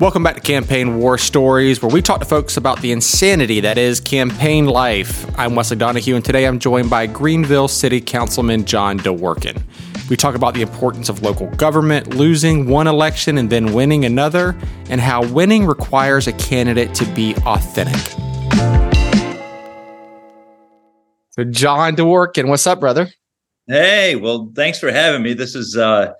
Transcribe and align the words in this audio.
Welcome 0.00 0.22
back 0.22 0.36
to 0.36 0.40
Campaign 0.40 0.96
War 0.96 1.18
Stories, 1.18 1.82
where 1.82 1.92
we 1.92 2.00
talk 2.00 2.20
to 2.20 2.24
folks 2.24 2.56
about 2.56 2.80
the 2.80 2.90
insanity 2.90 3.60
that 3.60 3.76
is 3.76 4.00
campaign 4.00 4.64
life. 4.64 5.26
I'm 5.38 5.54
Wesley 5.54 5.76
Donehue, 5.76 6.16
and 6.16 6.24
today 6.24 6.46
I'm 6.46 6.58
joined 6.58 6.88
by 6.88 7.06
Greenville 7.06 7.68
City 7.68 8.00
Councilman 8.00 8.64
John 8.64 8.98
DeWorken. 8.98 9.62
We 10.08 10.16
talk 10.16 10.34
about 10.34 10.54
the 10.54 10.62
importance 10.62 11.10
of 11.10 11.20
local 11.20 11.48
government, 11.56 12.14
losing 12.14 12.66
one 12.66 12.86
election 12.86 13.36
and 13.36 13.50
then 13.50 13.74
winning 13.74 14.06
another, 14.06 14.56
and 14.88 15.02
how 15.02 15.22
winning 15.26 15.66
requires 15.66 16.26
a 16.26 16.32
candidate 16.32 16.94
to 16.94 17.04
be 17.12 17.34
authentic. 17.44 18.00
So, 21.32 21.44
John 21.44 21.94
DeWorken, 21.94 22.48
what's 22.48 22.66
up, 22.66 22.80
brother? 22.80 23.10
Hey, 23.66 24.16
well, 24.16 24.50
thanks 24.56 24.78
for 24.78 24.90
having 24.90 25.22
me. 25.22 25.34
This 25.34 25.54
is 25.54 25.76
uh, 25.76 26.14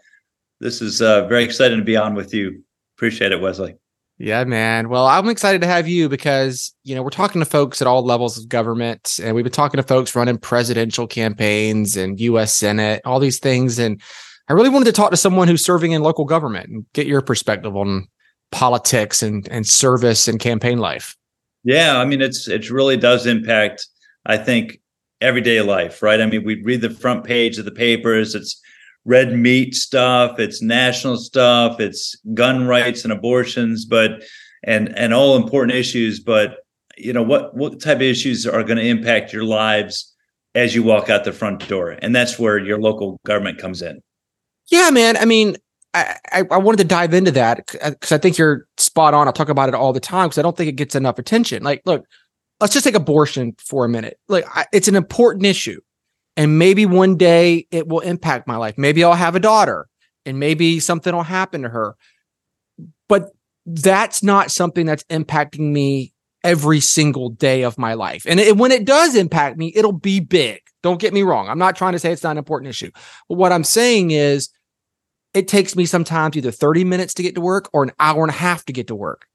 this 0.61 0.83
is 0.83 1.01
uh, 1.01 1.27
very 1.29 1.45
exciting 1.45 1.79
to 1.79 1.85
be 1.85 1.97
on 1.97 2.15
with 2.15 2.35
you. 2.35 2.63
Appreciate 3.01 3.33
it, 3.33 3.41
Wesley. 3.41 3.77
Yeah, 4.19 4.45
man. 4.45 4.91
Well, 4.91 5.07
I'm 5.07 5.31
excited 5.31 5.63
to 5.63 5.67
have 5.67 5.89
you 5.89 6.11
because, 6.11 6.75
you 6.85 6.95
know, 6.95 7.03
we're 7.03 7.09
talking 7.09 7.41
to 7.41 7.47
folks 7.47 7.81
at 7.81 7.89
all 7.89 8.05
levels 8.05 8.37
of 8.37 8.47
government 8.47 9.19
and 9.23 9.35
we've 9.35 9.43
been 9.43 9.51
talking 9.51 9.79
to 9.79 9.83
folks 9.83 10.15
running 10.15 10.37
presidential 10.37 11.07
campaigns 11.07 11.97
and 11.97 12.21
US 12.21 12.53
Senate, 12.53 13.01
all 13.07 13.19
these 13.19 13.39
things. 13.39 13.79
And 13.79 14.03
I 14.51 14.53
really 14.53 14.69
wanted 14.69 14.85
to 14.85 14.93
talk 14.93 15.13
to 15.13 15.17
someone 15.17 15.49
who's 15.49 15.65
serving 15.65 15.93
in 15.93 16.03
local 16.03 16.27
government 16.27 16.69
and 16.69 16.85
get 16.93 17.07
your 17.07 17.23
perspective 17.23 17.75
on 17.75 18.07
politics 18.53 19.23
and, 19.23 19.49
and 19.49 19.67
service 19.67 20.29
and 20.29 20.39
campaign 20.39 20.77
life. 20.77 21.17
Yeah, 21.65 21.97
I 21.97 22.05
mean, 22.05 22.21
it's 22.21 22.49
it 22.49 22.69
really 22.69 22.99
does 22.99 23.25
impact, 23.25 23.87
I 24.27 24.37
think, 24.37 24.79
everyday 25.23 25.63
life, 25.63 26.03
right? 26.03 26.21
I 26.21 26.27
mean, 26.27 26.45
we 26.45 26.63
read 26.63 26.83
the 26.83 26.91
front 26.91 27.25
page 27.25 27.57
of 27.57 27.65
the 27.65 27.71
papers. 27.71 28.35
It's 28.35 28.61
red 29.05 29.33
meat 29.33 29.75
stuff, 29.75 30.39
it's 30.39 30.63
national 30.63 31.17
stuff, 31.17 31.81
it's 31.81 32.17
gun 32.35 32.67
rights 32.67 33.05
and 33.05 33.13
abortions, 33.13 33.85
but 33.85 34.23
and 34.65 34.97
and 34.97 35.15
all 35.15 35.37
important 35.37 35.77
issues. 35.77 36.21
But 36.21 36.59
you 36.97 37.13
know 37.13 37.23
what 37.23 37.57
what 37.57 37.81
type 37.81 37.97
of 37.97 38.03
issues 38.03 38.47
are 38.47 38.63
going 38.63 38.79
to 38.79 38.87
impact 38.87 39.33
your 39.33 39.45
lives 39.45 40.15
as 40.55 40.75
you 40.75 40.83
walk 40.83 41.09
out 41.09 41.25
the 41.25 41.33
front 41.33 41.67
door, 41.69 41.97
and 42.03 42.15
that's 42.15 42.39
where 42.39 42.59
your 42.59 42.81
local 42.81 43.21
government 43.25 43.59
comes 43.59 43.83
in. 43.83 44.01
Yeah, 44.71 44.91
man. 44.91 45.17
I 45.17 45.25
mean, 45.25 45.57
I, 45.95 46.17
I, 46.33 46.59
wanted 46.59 46.79
to 46.79 46.85
dive 46.85 47.15
into 47.15 47.33
that 47.33 47.67
because 47.67 48.13
uh, 48.13 48.15
I 48.15 48.19
think 48.19 48.39
you're 48.39 48.69
spot 48.79 49.15
on. 49.15 49.27
I 49.27 49.33
talk 49.33 49.49
about 49.49 49.69
it 49.69 49.75
all 49.75 49.93
the 49.93 50.01
time 50.01 50.29
because 50.29 50.39
I 50.39 50.43
don't 50.43 50.57
think 50.57 50.69
it 50.69 50.77
gets 50.77 50.95
enough 50.95 51.19
attention. 51.19 51.65
Like, 51.65 51.83
look, 51.85 52.05
let's 52.61 52.73
just 52.73 52.85
take 52.85 52.95
abortion 52.95 53.57
for 53.59 53.85
a 53.85 53.89
minute. 53.89 54.19
Like, 54.29 54.45
I, 54.55 54.67
it's 54.73 54.87
an 54.87 54.95
important 54.95 55.47
issue 55.47 55.81
and 56.41 56.59
maybe 56.59 56.87
one 56.87 57.17
day 57.17 57.67
it 57.71 57.87
will 57.87 58.01
impact 58.01 58.49
my 58.49 58.57
life. 58.57 58.79
Maybe 58.79 59.05
I'll 59.05 59.13
have 59.13 59.37
a 59.37 59.41
daughter 59.41 59.87
and 60.25 60.41
maybe 60.41 60.81
something 60.81 61.15
will 61.15 61.23
happen 61.23 61.61
to 61.65 61.69
her. 61.69 61.97
But 63.11 63.29
that's 63.67 64.23
not 64.23 64.51
something 64.51 64.87
that's 64.87 65.05
impacting 65.11 65.71
me 65.71 66.15
every 66.43 66.81
single 66.81 67.29
day 67.29 67.63
of 67.63 67.77
my 67.77 67.93
life. 67.93 68.25
And 68.27 68.41
it, 68.41 68.57
when 68.57 68.73
it 68.73 68.87
does 68.87 69.17
impact 69.17 69.59
me, 69.59 69.71
it'll 69.77 69.93
be 69.93 70.19
big. 70.19 70.63
Don't 70.83 70.99
get 70.99 71.13
me 71.13 71.23
wrong. 71.23 71.47
I'm 71.47 71.59
not 71.59 71.77
trying 71.77 71.93
to 71.93 71.99
say 71.99 72.11
it's 72.11 72.23
not 72.23 72.31
an 72.31 72.39
important 72.39 72.71
issue. 72.71 72.91
But 73.29 73.37
what 73.37 73.53
I'm 73.53 73.63
saying 73.63 74.13
is 74.13 74.49
it 75.35 75.47
takes 75.47 75.77
me 75.77 75.85
sometimes 75.85 76.39
either 76.39 76.51
30 76.51 76.85
minutes 76.85 77.13
to 77.15 77.23
get 77.23 77.35
to 77.35 77.43
work 77.43 77.69
or 77.75 77.83
an 77.83 77.93
hour 78.01 78.23
and 78.23 78.31
a 78.31 78.35
half 78.35 78.65
to 78.65 78.73
get 78.73 78.87
to 78.87 78.95
work. 78.95 79.27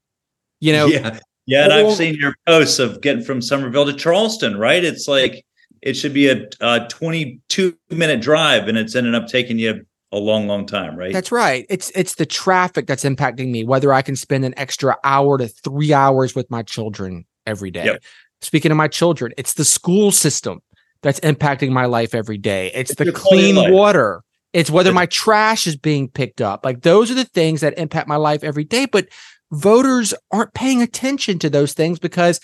You 0.58 0.72
know? 0.72 0.86
Yeah. 0.86 1.20
Yeah. 1.46 1.66
And 1.66 1.72
I've 1.72 1.94
seen 1.94 2.16
your 2.16 2.34
posts 2.48 2.80
of 2.80 3.00
getting 3.00 3.22
from 3.22 3.40
Summerville 3.40 3.86
to 3.86 3.92
Charleston, 3.92 4.56
right? 4.56 4.82
It's 4.82 5.06
like 5.06 5.44
it 5.86 5.96
should 5.96 6.12
be 6.12 6.28
a, 6.28 6.48
a 6.60 6.86
22 6.88 7.76
minute 7.90 8.20
drive 8.20 8.66
and 8.66 8.76
it's 8.76 8.96
ended 8.96 9.14
up 9.14 9.28
taking 9.28 9.58
you 9.58 9.86
a 10.12 10.18
long 10.18 10.46
long 10.46 10.66
time 10.66 10.96
right? 10.96 11.12
That's 11.12 11.30
right. 11.32 11.64
It's 11.68 11.90
it's 11.94 12.16
the 12.16 12.26
traffic 12.26 12.86
that's 12.86 13.04
impacting 13.04 13.50
me 13.50 13.64
whether 13.64 13.92
i 13.92 14.02
can 14.02 14.16
spend 14.16 14.44
an 14.44 14.54
extra 14.56 14.96
hour 15.04 15.38
to 15.38 15.48
three 15.48 15.92
hours 15.92 16.34
with 16.34 16.50
my 16.50 16.62
children 16.62 17.24
every 17.46 17.70
day. 17.70 17.86
Yep. 17.86 18.02
speaking 18.40 18.70
of 18.72 18.76
my 18.76 18.88
children 18.88 19.32
it's 19.38 19.54
the 19.54 19.64
school 19.64 20.10
system 20.10 20.60
that's 21.02 21.20
impacting 21.20 21.70
my 21.70 21.84
life 21.86 22.14
every 22.14 22.38
day. 22.38 22.72
It's, 22.74 22.90
it's 22.90 22.98
the 22.98 23.12
clean 23.12 23.72
water. 23.72 24.22
It's 24.52 24.70
whether 24.70 24.92
my 24.92 25.06
trash 25.06 25.66
is 25.66 25.76
being 25.76 26.08
picked 26.08 26.40
up. 26.40 26.64
Like 26.64 26.82
those 26.82 27.10
are 27.10 27.14
the 27.14 27.26
things 27.26 27.60
that 27.60 27.78
impact 27.78 28.08
my 28.08 28.16
life 28.16 28.42
every 28.42 28.64
day 28.64 28.86
but 28.86 29.08
voters 29.52 30.12
aren't 30.32 30.54
paying 30.54 30.82
attention 30.82 31.38
to 31.38 31.48
those 31.48 31.72
things 31.74 32.00
because 32.00 32.40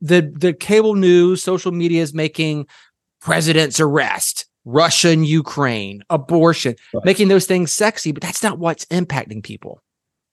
the 0.00 0.32
the 0.36 0.52
cable 0.52 0.94
news, 0.94 1.42
social 1.42 1.72
media 1.72 2.02
is 2.02 2.12
making 2.12 2.66
president's 3.26 3.80
arrest, 3.80 4.46
Russia 4.64 5.08
and 5.08 5.26
Ukraine, 5.26 6.04
abortion, 6.10 6.76
right. 6.94 7.04
making 7.04 7.26
those 7.26 7.44
things 7.44 7.72
sexy, 7.72 8.12
but 8.12 8.22
that's 8.22 8.40
not 8.40 8.60
what's 8.60 8.84
impacting 8.84 9.42
people. 9.42 9.82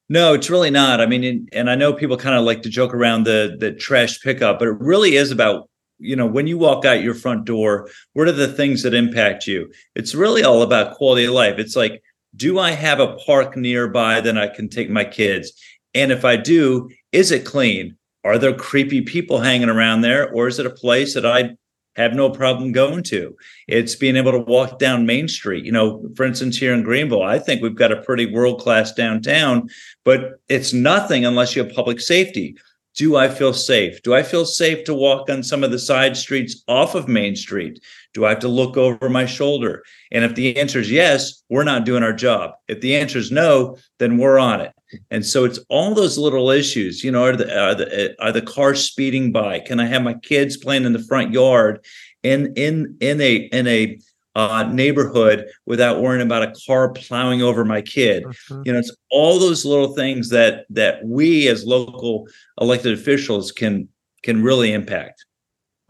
No, 0.09 0.35
it's 0.35 0.47
really 0.47 0.69
not. 0.69 1.01
I 1.01 1.07
mean, 1.07 1.47
and 1.53 1.71
I 1.71 1.75
know 1.75 1.91
people 1.91 2.17
kind 2.17 2.35
of 2.35 2.45
like 2.45 2.61
to 2.61 2.69
joke 2.69 2.93
around 2.93 3.23
the 3.23 3.57
the 3.59 3.71
trash 3.71 4.21
pickup, 4.21 4.59
but 4.59 4.67
it 4.67 4.79
really 4.79 5.15
is 5.15 5.31
about 5.31 5.67
you 5.97 6.15
know 6.15 6.27
when 6.27 6.45
you 6.45 6.59
walk 6.59 6.85
out 6.85 7.01
your 7.01 7.15
front 7.15 7.45
door, 7.45 7.89
what 8.13 8.27
are 8.27 8.31
the 8.31 8.47
things 8.47 8.83
that 8.83 8.93
impact 8.93 9.47
you? 9.47 9.71
It's 9.95 10.13
really 10.13 10.43
all 10.43 10.61
about 10.61 10.95
quality 10.95 11.25
of 11.25 11.33
life. 11.33 11.57
It's 11.57 11.75
like, 11.75 12.03
do 12.35 12.59
I 12.59 12.71
have 12.71 12.99
a 12.99 13.15
park 13.15 13.57
nearby 13.57 14.21
that 14.21 14.37
I 14.37 14.49
can 14.49 14.69
take 14.69 14.91
my 14.91 15.03
kids? 15.03 15.51
And 15.95 16.11
if 16.11 16.23
I 16.23 16.35
do, 16.35 16.89
is 17.11 17.31
it 17.31 17.43
clean? 17.43 17.97
are 18.23 18.37
there 18.37 18.53
creepy 18.53 19.01
people 19.01 19.39
hanging 19.39 19.69
around 19.69 20.01
there 20.01 20.31
or 20.31 20.47
is 20.47 20.59
it 20.59 20.65
a 20.65 20.69
place 20.69 21.13
that 21.13 21.25
i 21.25 21.49
have 21.95 22.13
no 22.13 22.29
problem 22.29 22.71
going 22.71 23.03
to. 23.03 23.35
It's 23.67 23.95
being 23.95 24.15
able 24.15 24.31
to 24.31 24.39
walk 24.39 24.79
down 24.79 25.05
main 25.05 25.27
street. 25.27 25.65
You 25.65 25.71
know 25.71 26.03
for 26.15 26.25
instance 26.25 26.57
here 26.57 26.73
in 26.73 26.83
greenville 26.83 27.23
i 27.23 27.39
think 27.39 27.61
we've 27.61 27.75
got 27.75 27.91
a 27.91 28.01
pretty 28.01 28.25
world 28.25 28.59
class 28.59 28.93
downtown 28.93 29.69
but 30.03 30.39
it's 30.49 30.73
nothing 30.73 31.25
unless 31.25 31.55
you 31.55 31.63
have 31.63 31.73
public 31.73 31.99
safety. 31.99 32.55
Do 32.95 33.15
i 33.15 33.27
feel 33.27 33.53
safe? 33.53 34.01
Do 34.03 34.13
i 34.13 34.23
feel 34.23 34.45
safe 34.45 34.83
to 34.85 34.93
walk 34.93 35.29
on 35.29 35.43
some 35.43 35.63
of 35.63 35.71
the 35.71 35.79
side 35.79 36.15
streets 36.15 36.63
off 36.67 36.95
of 36.95 37.07
main 37.07 37.35
street 37.35 37.79
do 38.13 38.25
i 38.25 38.29
have 38.29 38.39
to 38.39 38.47
look 38.47 38.77
over 38.77 39.09
my 39.09 39.25
shoulder 39.25 39.83
and 40.11 40.23
if 40.23 40.35
the 40.35 40.57
answer 40.57 40.79
is 40.79 40.91
yes 40.91 41.43
we're 41.49 41.63
not 41.63 41.85
doing 41.85 42.03
our 42.03 42.13
job 42.13 42.51
if 42.67 42.81
the 42.81 42.95
answer 42.95 43.17
is 43.17 43.31
no 43.31 43.77
then 43.99 44.17
we're 44.17 44.39
on 44.39 44.61
it 44.61 44.73
and 45.09 45.25
so 45.25 45.45
it's 45.45 45.59
all 45.69 45.93
those 45.93 46.17
little 46.17 46.49
issues, 46.49 47.03
you 47.03 47.11
know, 47.11 47.23
are 47.23 47.35
the, 47.35 47.59
are 47.59 47.75
the, 47.75 48.15
are 48.23 48.31
the 48.31 48.41
cars 48.41 48.83
speeding 48.83 49.31
by? 49.31 49.59
Can 49.59 49.79
I 49.79 49.85
have 49.87 50.03
my 50.03 50.13
kids 50.15 50.57
playing 50.57 50.85
in 50.85 50.93
the 50.93 50.99
front 50.99 51.33
yard 51.33 51.83
in, 52.21 52.53
in, 52.55 52.97
in 52.99 53.21
a, 53.21 53.35
in 53.35 53.67
a, 53.67 53.99
uh, 54.35 54.63
neighborhood 54.63 55.45
without 55.67 56.01
worrying 56.01 56.25
about 56.25 56.41
a 56.41 56.53
car 56.65 56.89
plowing 56.89 57.43
over 57.43 57.63
my 57.63 57.83
kid. 57.83 58.23
Mm-hmm. 58.23 58.61
You 58.65 58.73
know, 58.73 58.79
it's 58.79 58.95
all 59.11 59.37
those 59.37 59.63
little 59.63 59.93
things 59.93 60.29
that 60.29 60.65
that 60.71 61.05
we 61.05 61.47
as 61.49 61.67
local 61.67 62.27
elected 62.59 62.93
officials 62.93 63.51
can 63.51 63.87
can 64.23 64.41
really 64.41 64.73
impact. 64.73 65.23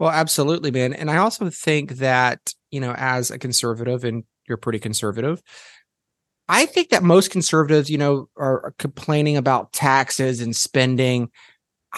Well, 0.04 0.12
absolutely, 0.12 0.70
man. 0.70 0.92
And 0.92 1.10
I 1.10 1.16
also 1.16 1.48
think 1.48 1.92
that, 1.92 2.52
you 2.70 2.78
know, 2.78 2.92
as 2.98 3.30
a 3.30 3.38
conservative 3.38 4.04
and 4.04 4.24
you're 4.46 4.58
pretty 4.58 4.78
conservative, 4.78 5.42
I 6.48 6.66
think 6.66 6.90
that 6.90 7.02
most 7.02 7.30
conservatives, 7.30 7.88
you 7.88 7.96
know, 7.96 8.28
are 8.36 8.74
complaining 8.78 9.36
about 9.36 9.72
taxes 9.72 10.40
and 10.42 10.54
spending. 10.54 11.30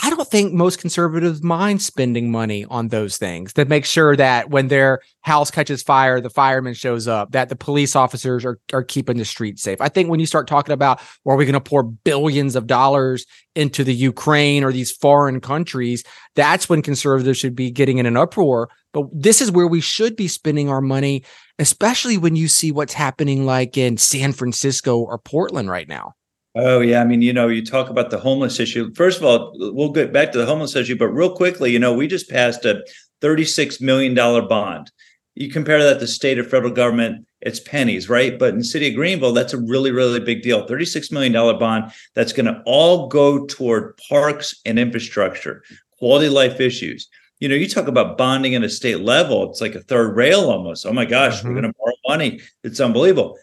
I 0.03 0.11
don't 0.11 0.29
think 0.29 0.53
most 0.53 0.79
conservatives 0.79 1.43
mind 1.43 1.81
spending 1.81 2.31
money 2.31 2.67
on 2.67 2.89
those 2.89 3.17
things 3.17 3.55
that 3.55 3.69
make 3.69 3.87
sure 3.87 4.15
that 4.17 4.51
when 4.51 4.69
their 4.69 5.01
house 5.23 5.51
catches 5.51 5.83
fire, 5.83 6.21
the 6.21 6.29
fireman 6.29 6.75
shows 6.75 7.09
up, 7.09 7.33
that 7.33 7.49
the 7.49 7.57
police 7.57 7.97
officers 7.97 8.45
are, 8.45 8.59
are 8.75 8.83
keeping 8.83 9.17
the 9.17 9.25
streets 9.25 9.63
safe. 9.63 9.81
I 9.81 9.89
think 9.89 10.11
when 10.11 10.21
you 10.21 10.27
start 10.27 10.49
talking 10.49 10.75
about, 10.75 11.01
well, 11.25 11.35
are 11.35 11.39
we 11.39 11.47
going 11.47 11.55
to 11.55 11.61
pour 11.61 11.83
billions 11.83 12.57
of 12.57 12.67
dollars 12.67 13.25
into 13.55 13.85
the 13.85 13.95
Ukraine 13.95 14.65
or 14.65 14.73
these 14.73 14.93
foreign 14.93 15.41
countries, 15.41 16.05
that's 16.35 16.69
when 16.69 16.83
conservatives 16.83 17.39
should 17.39 17.57
be 17.57 17.71
getting 17.71 17.97
in 17.97 18.05
an 18.05 18.19
uproar. 18.19 18.69
But 18.93 19.07
this 19.13 19.41
is 19.41 19.51
where 19.51 19.67
we 19.67 19.81
should 19.81 20.15
be 20.15 20.29
spending 20.29 20.69
our 20.69 20.83
money 20.83 21.25
especially 21.59 22.19
when 22.19 22.37
you 22.37 22.49
see 22.49 22.73
what's 22.73 22.93
happening 22.93 23.47
like 23.47 23.77
in 23.77 23.97
San 23.97 24.33
Francisco 24.33 24.99
or 24.99 25.19
Portland 25.19 25.71
right 25.71 25.89
now. 25.89 26.15
Oh 26.57 26.81
yeah, 26.81 27.03
I 27.03 27.05
mean, 27.05 27.21
you 27.21 27.33
know, 27.33 27.49
you 27.49 27.65
talk 27.65 27.91
about 27.91 28.11
the 28.11 28.19
homeless 28.19 28.59
issue. 28.59 28.93
First 28.95 29.19
of 29.19 29.25
all, 29.25 29.53
we'll 29.75 29.91
get 29.91 30.13
back 30.13 30.33
to 30.33 30.39
the 30.39 30.47
homeless 30.47 30.75
issue, 30.75 30.97
but 30.97 31.09
real 31.09 31.35
quickly, 31.35 31.71
you 31.71 31.79
know, 31.79 31.93
we 31.93 32.07
just 32.07 32.31
passed 32.31 32.65
a 32.65 32.83
$36 33.21 33.81
million 33.81 34.15
bond. 34.15 34.91
You 35.35 35.51
compare 35.51 35.85
that 35.85 36.01
to 36.01 36.07
state 36.07 36.39
or 36.39 36.45
federal 36.45 36.73
government, 36.73 37.27
it's 37.43 37.61
pennies, 37.61 38.09
right? 38.09 38.39
But 38.39 38.55
in 38.55 38.59
the 38.59 38.65
city 38.65 38.89
of 38.89 38.95
Greenville, 38.95 39.35
that's 39.35 39.53
a 39.53 39.61
really, 39.61 39.91
really 39.91 40.19
big 40.19 40.43
deal. 40.43 40.67
$36 40.67 41.13
million 41.13 41.33
bond 41.59 41.93
that's 42.15 42.33
going 42.33 42.47
to 42.47 42.63
all 42.65 43.09
go 43.09 43.45
toward 43.45 43.99
parks 44.09 44.59
and 44.65 44.79
infrastructure, 44.79 45.63
quality 45.99 46.31
life 46.31 46.59
issues 46.59 47.09
you 47.41 47.49
know, 47.49 47.55
you 47.55 47.69
talk 47.69 47.87
about 47.87 48.17
bonding 48.17 48.55
at 48.55 48.63
a 48.63 48.69
state 48.69 49.01
level, 49.01 49.51
it's 49.51 49.61
like 49.61 49.75
a 49.75 49.83
third 49.83 50.17
rail 50.17 50.51
almost. 50.51 50.87
Oh 50.87 50.93
my 50.93 51.05
gosh, 51.05 51.39
mm-hmm. 51.39 51.49
we're 51.49 51.61
going 51.61 51.73
to 51.73 51.79
borrow 51.79 51.95
money. 52.09 52.41
It's 52.65 52.81
unbelievable. 52.81 53.39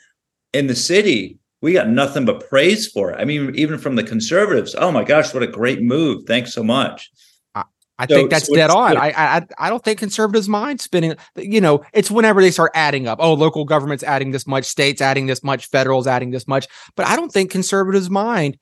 In 0.54 0.68
the 0.68 0.76
city, 0.76 1.38
we 1.64 1.72
got 1.72 1.88
nothing 1.88 2.26
but 2.26 2.50
praise 2.50 2.88
for 2.88 3.12
it. 3.12 3.22
I 3.22 3.24
mean, 3.24 3.56
even 3.56 3.78
from 3.80 3.96
the 3.96 4.04
conservatives, 4.04 4.76
oh 4.78 4.92
my 4.92 5.06
gosh, 5.06 5.34
what 5.34 5.44
a 5.44 5.48
great 5.48 5.82
move. 5.82 6.26
Thanks 6.28 6.54
so 6.54 6.62
much. 6.62 7.10
I, 7.56 7.64
I 7.98 8.06
so, 8.06 8.16
think 8.16 8.32
that's 8.32 8.48
so 8.48 8.54
dead 8.54 8.70
on. 8.70 8.98
I, 8.98 9.14
I 9.16 9.48
I 9.58 9.70
don't 9.70 9.82
think 9.82 9.98
conservatives 9.98 10.50
mind 10.50 10.82
spending. 10.82 11.16
You 11.38 11.62
know, 11.62 11.82
it's 11.94 12.12
whenever 12.12 12.42
they 12.42 12.52
start 12.52 12.72
adding 12.76 13.08
up. 13.08 13.20
Oh, 13.22 13.34
local 13.34 13.64
governments 13.64 14.04
adding 14.04 14.32
this 14.32 14.46
much, 14.46 14.66
states 14.66 15.00
adding 15.02 15.28
this 15.28 15.42
much, 15.42 15.70
federals 15.70 16.06
adding 16.06 16.32
this 16.32 16.50
much. 16.50 16.68
But 16.98 17.08
I 17.08 17.16
don't 17.16 17.32
think 17.32 17.50
conservatives 17.50 18.10
mind 18.10 18.58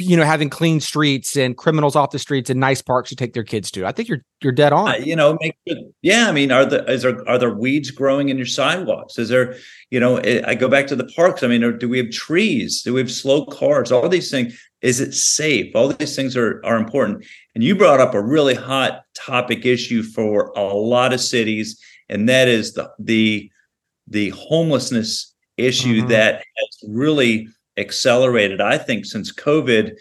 you 0.00 0.16
know 0.16 0.24
having 0.24 0.50
clean 0.50 0.80
streets 0.80 1.36
and 1.36 1.56
criminals 1.56 1.94
off 1.96 2.10
the 2.10 2.18
streets 2.18 2.50
and 2.50 2.58
nice 2.58 2.82
parks 2.82 3.10
to 3.10 3.16
take 3.16 3.32
their 3.32 3.44
kids 3.44 3.70
to. 3.72 3.86
I 3.86 3.92
think 3.92 4.08
you're 4.08 4.24
you're 4.42 4.52
dead 4.52 4.72
on. 4.72 4.88
Uh, 4.88 4.96
you 4.96 5.14
know, 5.14 5.38
make 5.40 5.56
yeah. 6.02 6.28
I 6.28 6.32
mean, 6.32 6.50
are 6.50 6.64
the 6.64 6.84
is 6.90 7.02
there 7.02 7.28
are 7.28 7.38
there 7.38 7.54
weeds 7.54 7.90
growing 7.90 8.28
in 8.28 8.36
your 8.36 8.46
sidewalks? 8.46 9.18
Is 9.18 9.28
there 9.28 9.56
you 9.90 10.00
know? 10.00 10.16
Eh, 10.18 10.42
I 10.46 10.54
go 10.54 10.68
back 10.68 10.86
to 10.88 10.96
the 10.96 11.04
parks. 11.04 11.42
I 11.42 11.48
mean, 11.48 11.78
do 11.78 11.88
we 11.88 11.98
have 11.98 12.10
trees? 12.10 12.82
Do 12.82 12.94
we 12.94 13.00
have 13.00 13.10
slow 13.10 13.44
cars? 13.46 13.92
All 13.92 14.08
these 14.08 14.30
things. 14.30 14.58
Is 14.82 15.00
it 15.00 15.12
safe? 15.12 15.74
All 15.74 15.88
these 15.88 16.16
things 16.16 16.36
are 16.36 16.60
are 16.64 16.76
important. 16.76 17.24
And 17.54 17.62
you 17.62 17.74
brought 17.76 18.00
up 18.00 18.14
a 18.14 18.22
really 18.22 18.54
hot 18.54 19.02
topic 19.14 19.66
issue 19.66 20.02
for 20.02 20.52
a 20.56 20.74
lot 20.74 21.12
of 21.12 21.20
cities, 21.20 21.80
and 22.08 22.28
that 22.28 22.48
is 22.48 22.74
the 22.74 22.90
the 22.98 23.50
the 24.06 24.30
homelessness 24.30 25.34
issue 25.56 25.98
mm-hmm. 26.00 26.08
that 26.08 26.36
has 26.36 26.88
really 26.88 27.48
accelerated, 27.80 28.60
I 28.60 28.78
think, 28.78 29.04
since 29.06 29.32
COVID 29.32 29.96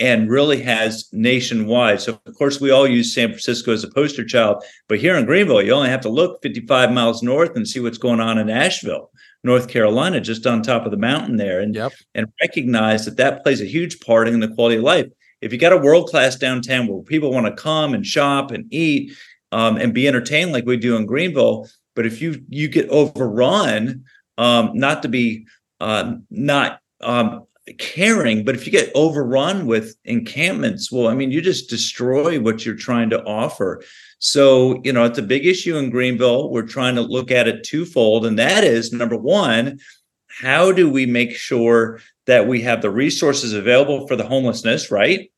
and 0.00 0.30
really 0.30 0.62
has 0.62 1.08
nationwide. 1.12 2.00
So, 2.00 2.18
of 2.24 2.34
course, 2.34 2.60
we 2.60 2.70
all 2.70 2.88
use 2.88 3.14
San 3.14 3.28
Francisco 3.28 3.72
as 3.72 3.84
a 3.84 3.90
poster 3.90 4.24
child, 4.24 4.64
but 4.88 4.98
here 4.98 5.14
in 5.16 5.26
Greenville, 5.26 5.62
you 5.62 5.72
only 5.72 5.90
have 5.90 6.00
to 6.00 6.08
look 6.08 6.42
55 6.42 6.90
miles 6.90 7.22
north 7.22 7.54
and 7.54 7.68
see 7.68 7.80
what's 7.80 7.98
going 7.98 8.18
on 8.18 8.38
in 8.38 8.48
Asheville, 8.48 9.10
North 9.44 9.68
Carolina, 9.68 10.20
just 10.20 10.46
on 10.46 10.62
top 10.62 10.86
of 10.86 10.90
the 10.90 10.96
mountain 10.96 11.36
there, 11.36 11.60
and 11.60 11.74
yep. 11.74 11.92
and 12.14 12.32
recognize 12.40 13.04
that 13.04 13.18
that 13.18 13.42
plays 13.42 13.60
a 13.60 13.66
huge 13.66 14.00
part 14.00 14.26
in 14.26 14.40
the 14.40 14.48
quality 14.48 14.76
of 14.76 14.82
life. 14.82 15.06
If 15.42 15.52
you 15.52 15.58
got 15.58 15.72
a 15.72 15.78
world 15.78 16.08
class 16.08 16.36
downtown 16.36 16.86
where 16.86 17.02
people 17.02 17.30
want 17.30 17.46
to 17.46 17.62
come 17.62 17.94
and 17.94 18.04
shop 18.04 18.50
and 18.50 18.66
eat 18.72 19.12
um, 19.52 19.76
and 19.76 19.92
be 19.92 20.08
entertained 20.08 20.52
like 20.52 20.64
we 20.64 20.78
do 20.78 20.96
in 20.96 21.06
Greenville, 21.06 21.68
but 21.94 22.06
if 22.06 22.22
you 22.22 22.42
you 22.48 22.68
get 22.68 22.88
overrun, 22.88 24.04
um, 24.38 24.70
not 24.74 25.02
to 25.02 25.08
be 25.08 25.46
uh, 25.80 26.14
not 26.30 26.80
um, 27.02 27.46
caring, 27.78 28.44
but 28.44 28.54
if 28.54 28.66
you 28.66 28.72
get 28.72 28.90
overrun 28.94 29.66
with 29.66 29.94
encampments, 30.04 30.90
well, 30.90 31.08
I 31.08 31.14
mean, 31.14 31.30
you 31.30 31.40
just 31.40 31.70
destroy 31.70 32.40
what 32.40 32.64
you're 32.64 32.74
trying 32.74 33.10
to 33.10 33.22
offer. 33.24 33.82
So, 34.18 34.80
you 34.84 34.92
know, 34.92 35.04
it's 35.04 35.18
a 35.18 35.22
big 35.22 35.46
issue 35.46 35.76
in 35.76 35.90
Greenville. 35.90 36.50
We're 36.50 36.62
trying 36.62 36.94
to 36.96 37.02
look 37.02 37.30
at 37.30 37.48
it 37.48 37.64
twofold, 37.64 38.26
and 38.26 38.38
that 38.38 38.64
is 38.64 38.92
number 38.92 39.16
one, 39.16 39.78
how 40.26 40.72
do 40.72 40.90
we 40.90 41.06
make 41.06 41.32
sure 41.32 42.00
that 42.26 42.46
we 42.46 42.60
have 42.62 42.82
the 42.82 42.90
resources 42.90 43.52
available 43.52 44.06
for 44.06 44.16
the 44.16 44.26
homelessness, 44.26 44.90
right? 44.90 45.30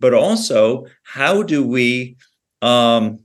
But 0.00 0.14
also, 0.14 0.86
how 1.02 1.42
do 1.42 1.66
we 1.66 2.16
um, 2.60 3.20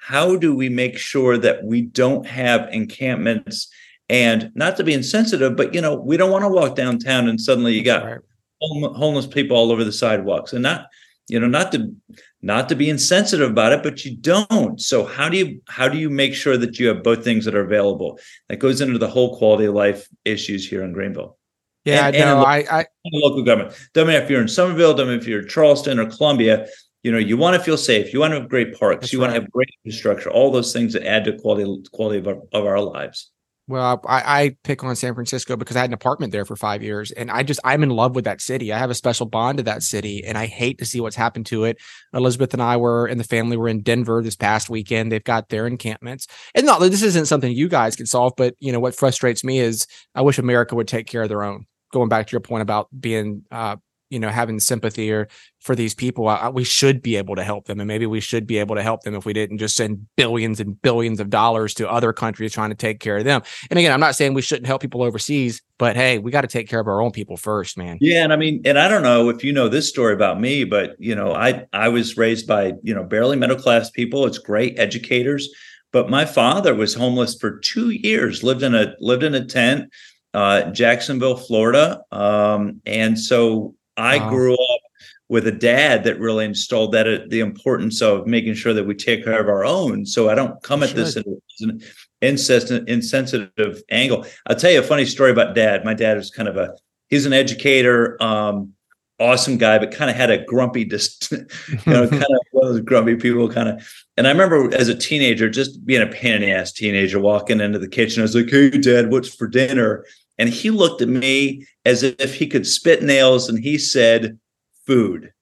how 0.00 0.36
do 0.36 0.54
we 0.54 0.68
make 0.68 0.98
sure 0.98 1.38
that 1.38 1.64
we 1.64 1.82
don't 1.82 2.26
have 2.26 2.68
encampments 2.72 3.68
and 4.10 4.50
not 4.56 4.76
to 4.76 4.84
be 4.84 4.92
insensitive, 4.92 5.56
but 5.56 5.72
you 5.72 5.80
know, 5.80 5.94
we 5.94 6.16
don't 6.16 6.32
want 6.32 6.42
to 6.42 6.48
walk 6.48 6.74
downtown 6.74 7.28
and 7.28 7.40
suddenly 7.40 7.74
you 7.74 7.84
got 7.84 8.04
right. 8.04 8.18
homeless 8.60 9.26
people 9.26 9.56
all 9.56 9.70
over 9.70 9.84
the 9.84 9.92
sidewalks, 9.92 10.52
and 10.52 10.64
not, 10.64 10.88
you 11.28 11.38
know, 11.38 11.46
not 11.46 11.70
to 11.72 11.94
not 12.42 12.68
to 12.70 12.74
be 12.74 12.90
insensitive 12.90 13.48
about 13.48 13.72
it, 13.72 13.84
but 13.84 14.04
you 14.04 14.16
don't. 14.16 14.80
So 14.80 15.04
how 15.04 15.28
do 15.28 15.36
you 15.36 15.62
how 15.68 15.88
do 15.88 15.96
you 15.96 16.10
make 16.10 16.34
sure 16.34 16.56
that 16.56 16.78
you 16.80 16.88
have 16.88 17.04
both 17.04 17.22
things 17.22 17.44
that 17.44 17.54
are 17.54 17.64
available? 17.64 18.18
That 18.48 18.56
goes 18.56 18.80
into 18.80 18.98
the 18.98 19.08
whole 19.08 19.38
quality 19.38 19.66
of 19.66 19.74
life 19.74 20.08
issues 20.24 20.68
here 20.68 20.82
in 20.82 20.92
Greenville. 20.92 21.38
Yeah, 21.84 22.08
and, 22.08 22.18
no, 22.18 22.44
and 22.44 22.66
I, 22.68 22.80
I 22.80 22.86
local 23.12 23.44
government. 23.44 23.78
Doesn't 23.94 24.08
matter 24.08 24.24
if 24.24 24.28
you're 24.28 24.42
in 24.42 24.48
Summerville, 24.48 24.92
doesn't 24.92 25.06
matter 25.06 25.20
if 25.20 25.28
you're 25.28 25.42
in 25.42 25.48
Charleston 25.48 26.00
or 26.00 26.10
Columbia. 26.10 26.66
You 27.04 27.12
know, 27.12 27.18
you 27.18 27.36
want 27.36 27.56
to 27.56 27.62
feel 27.62 27.78
safe. 27.78 28.12
You 28.12 28.20
want 28.20 28.32
to 28.32 28.40
have 28.40 28.48
great 28.48 28.78
parks. 28.78 29.12
You 29.12 29.20
right. 29.20 29.28
want 29.28 29.36
to 29.36 29.40
have 29.40 29.50
great 29.52 29.70
infrastructure. 29.84 30.30
All 30.30 30.50
those 30.50 30.72
things 30.72 30.92
that 30.94 31.06
add 31.06 31.24
to 31.26 31.38
quality 31.38 31.82
quality 31.92 32.18
of 32.18 32.26
our, 32.26 32.42
of 32.52 32.66
our 32.66 32.80
lives. 32.80 33.30
Well, 33.70 34.02
I, 34.04 34.42
I, 34.42 34.56
pick 34.64 34.82
on 34.82 34.96
San 34.96 35.14
Francisco 35.14 35.56
because 35.56 35.76
I 35.76 35.80
had 35.82 35.90
an 35.90 35.94
apartment 35.94 36.32
there 36.32 36.44
for 36.44 36.56
five 36.56 36.82
years, 36.82 37.12
and 37.12 37.30
I 37.30 37.44
just 37.44 37.60
I'm 37.62 37.84
in 37.84 37.90
love 37.90 38.16
with 38.16 38.24
that 38.24 38.40
city. 38.40 38.72
I 38.72 38.78
have 38.78 38.90
a 38.90 38.96
special 38.96 39.26
bond 39.26 39.58
to 39.58 39.62
that 39.62 39.84
city, 39.84 40.24
and 40.24 40.36
I 40.36 40.46
hate 40.46 40.78
to 40.78 40.84
see 40.84 41.00
what's 41.00 41.14
happened 41.14 41.46
to 41.46 41.62
it. 41.62 41.78
Elizabeth 42.12 42.52
and 42.52 42.60
I 42.60 42.78
were 42.78 43.06
and 43.06 43.20
the 43.20 43.24
family 43.24 43.56
were 43.56 43.68
in 43.68 43.82
Denver 43.82 44.24
this 44.24 44.34
past 44.34 44.70
weekend. 44.70 45.12
They've 45.12 45.22
got 45.22 45.50
their 45.50 45.68
encampments, 45.68 46.26
and 46.52 46.66
not 46.66 46.80
this 46.80 47.00
isn't 47.00 47.26
something 47.26 47.52
you 47.52 47.68
guys 47.68 47.94
can 47.94 48.06
solve, 48.06 48.32
but 48.36 48.56
you 48.58 48.72
know 48.72 48.80
what 48.80 48.96
frustrates 48.96 49.44
me 49.44 49.60
is 49.60 49.86
I 50.16 50.22
wish 50.22 50.38
America 50.38 50.74
would 50.74 50.88
take 50.88 51.06
care 51.06 51.22
of 51.22 51.28
their 51.28 51.44
own. 51.44 51.66
Going 51.92 52.08
back 52.08 52.26
to 52.26 52.32
your 52.32 52.40
point 52.40 52.62
about 52.62 52.88
being 53.00 53.44
uh, 53.52 53.76
you 54.10 54.18
know 54.18 54.28
having 54.28 54.60
sympathy 54.60 55.10
or 55.10 55.28
for 55.60 55.74
these 55.74 55.94
people 55.94 56.28
I, 56.28 56.48
we 56.48 56.64
should 56.64 57.00
be 57.00 57.16
able 57.16 57.36
to 57.36 57.44
help 57.44 57.66
them 57.66 57.80
and 57.80 57.88
maybe 57.88 58.06
we 58.06 58.20
should 58.20 58.46
be 58.46 58.58
able 58.58 58.74
to 58.76 58.82
help 58.82 59.02
them 59.02 59.14
if 59.14 59.24
we 59.24 59.32
didn't 59.32 59.58
just 59.58 59.76
send 59.76 60.06
billions 60.16 60.60
and 60.60 60.80
billions 60.82 61.20
of 61.20 61.30
dollars 61.30 61.74
to 61.74 61.88
other 61.88 62.12
countries 62.12 62.52
trying 62.52 62.70
to 62.70 62.76
take 62.76 63.00
care 63.00 63.18
of 63.18 63.24
them. 63.24 63.42
And 63.70 63.78
again 63.78 63.92
i'm 63.92 64.00
not 64.00 64.16
saying 64.16 64.34
we 64.34 64.42
shouldn't 64.42 64.66
help 64.66 64.82
people 64.82 65.02
overseas 65.02 65.62
but 65.78 65.96
hey 65.96 66.18
we 66.18 66.30
got 66.30 66.42
to 66.42 66.48
take 66.48 66.68
care 66.68 66.80
of 66.80 66.88
our 66.88 67.00
own 67.00 67.12
people 67.12 67.36
first 67.36 67.78
man. 67.78 67.98
Yeah 68.00 68.24
and 68.24 68.32
i 68.32 68.36
mean 68.36 68.60
and 68.64 68.78
i 68.78 68.88
don't 68.88 69.02
know 69.02 69.28
if 69.28 69.42
you 69.44 69.52
know 69.52 69.68
this 69.68 69.88
story 69.88 70.12
about 70.12 70.40
me 70.40 70.64
but 70.64 70.96
you 70.98 71.14
know 71.14 71.32
i 71.32 71.64
i 71.72 71.88
was 71.88 72.16
raised 72.16 72.46
by 72.46 72.74
you 72.82 72.94
know 72.94 73.04
barely 73.04 73.36
middle 73.36 73.56
class 73.56 73.90
people. 73.90 74.26
It's 74.26 74.38
great 74.38 74.78
educators. 74.78 75.48
But 75.92 76.08
my 76.08 76.24
father 76.24 76.72
was 76.72 76.94
homeless 76.94 77.34
for 77.34 77.58
two 77.58 77.90
years 77.90 78.44
lived 78.44 78.62
in 78.62 78.74
a 78.74 78.94
lived 79.00 79.24
in 79.24 79.34
a 79.34 79.44
tent 79.44 79.90
uh, 80.34 80.70
Jacksonville, 80.70 81.36
Florida. 81.36 82.02
Um, 82.12 82.80
and 82.86 83.18
so 83.18 83.74
I 84.00 84.18
wow. 84.18 84.30
grew 84.30 84.54
up 84.54 84.80
with 85.28 85.46
a 85.46 85.52
dad 85.52 86.02
that 86.04 86.18
really 86.18 86.44
installed 86.44 86.92
that 86.92 87.06
uh, 87.06 87.18
the 87.28 87.40
importance 87.40 88.02
of 88.02 88.26
making 88.26 88.54
sure 88.54 88.74
that 88.74 88.84
we 88.84 88.94
take 88.94 89.24
care 89.24 89.40
of 89.40 89.48
our 89.48 89.64
own. 89.64 90.04
So 90.04 90.28
I 90.28 90.34
don't 90.34 90.60
come 90.62 90.82
at 90.82 90.90
this 90.90 91.16
in 91.16 91.40
an 91.60 91.80
insensitive 92.20 93.82
angle. 93.90 94.26
I'll 94.46 94.56
tell 94.56 94.72
you 94.72 94.80
a 94.80 94.82
funny 94.82 95.06
story 95.06 95.30
about 95.30 95.54
dad. 95.54 95.84
My 95.84 95.94
dad 95.94 96.16
was 96.16 96.30
kind 96.30 96.48
of 96.48 96.56
a 96.56 96.74
he's 97.10 97.26
an 97.26 97.32
educator, 97.32 98.20
um, 98.22 98.72
awesome 99.20 99.58
guy, 99.58 99.78
but 99.78 99.92
kind 99.92 100.10
of 100.10 100.16
had 100.16 100.30
a 100.30 100.44
grumpy, 100.44 100.84
just 100.84 101.30
you 101.32 101.38
know, 101.86 102.08
kind 102.08 102.24
of 102.24 102.40
one 102.50 102.66
of 102.66 102.74
those 102.74 102.80
grumpy 102.80 103.14
people, 103.14 103.48
kind 103.48 103.68
of. 103.68 104.04
And 104.16 104.26
I 104.26 104.30
remember 104.30 104.74
as 104.74 104.88
a 104.88 104.96
teenager, 104.96 105.48
just 105.48 105.84
being 105.86 106.02
a 106.02 106.06
pain 106.06 106.34
in 106.34 106.40
the 106.40 106.50
ass 106.50 106.72
teenager, 106.72 107.20
walking 107.20 107.60
into 107.60 107.78
the 107.78 107.88
kitchen. 107.88 108.20
I 108.20 108.24
was 108.24 108.34
like, 108.34 108.50
"Hey, 108.50 108.70
Dad, 108.70 109.10
what's 109.10 109.32
for 109.32 109.46
dinner?" 109.46 110.04
And 110.40 110.48
he 110.48 110.70
looked 110.70 111.02
at 111.02 111.08
me 111.08 111.66
as 111.84 112.02
if 112.02 112.34
he 112.34 112.46
could 112.46 112.66
spit 112.66 113.02
nails 113.02 113.50
and 113.50 113.62
he 113.62 113.76
said, 113.76 114.38
food. 114.86 115.34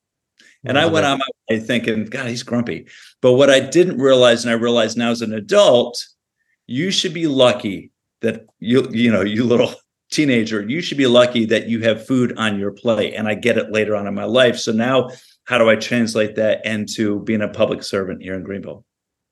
And 0.65 0.77
I 0.77 0.87
went 0.87 1.07
on 1.07 1.19
my 1.19 1.27
way 1.49 1.61
thinking, 1.61 2.05
God, 2.07 2.27
he's 2.27 2.43
grumpy. 2.43 2.89
But 3.23 3.35
what 3.35 3.49
I 3.49 3.61
didn't 3.61 3.99
realize, 3.99 4.45
and 4.45 4.51
I 4.51 4.55
realize 4.55 4.97
now 4.97 5.13
as 5.13 5.23
an 5.23 5.33
adult, 5.33 6.05
you 6.67 6.91
should 6.91 7.15
be 7.15 7.29
lucky 7.29 7.93
that 8.23 8.45
you, 8.59 8.89
you 8.91 9.13
know, 9.13 9.21
you 9.21 9.45
little 9.45 9.73
teenager, 10.11 10.69
you 10.69 10.81
should 10.83 10.99
be 10.99 11.07
lucky 11.07 11.45
that 11.45 11.69
you 11.69 11.81
have 11.83 12.05
food 12.05 12.37
on 12.37 12.59
your 12.59 12.73
plate. 12.73 13.15
And 13.15 13.29
I 13.29 13.35
get 13.35 13.57
it 13.57 13.71
later 13.71 13.95
on 13.95 14.09
in 14.09 14.15
my 14.15 14.25
life. 14.25 14.59
So 14.59 14.73
now, 14.73 15.11
how 15.45 15.59
do 15.59 15.71
I 15.71 15.77
translate 15.77 16.35
that 16.35 16.67
into 16.67 17.21
being 17.21 17.41
a 17.41 17.49
public 17.49 17.85
servant 17.85 18.21
here 18.21 18.35
in 18.35 18.43
Greenville? 18.43 18.85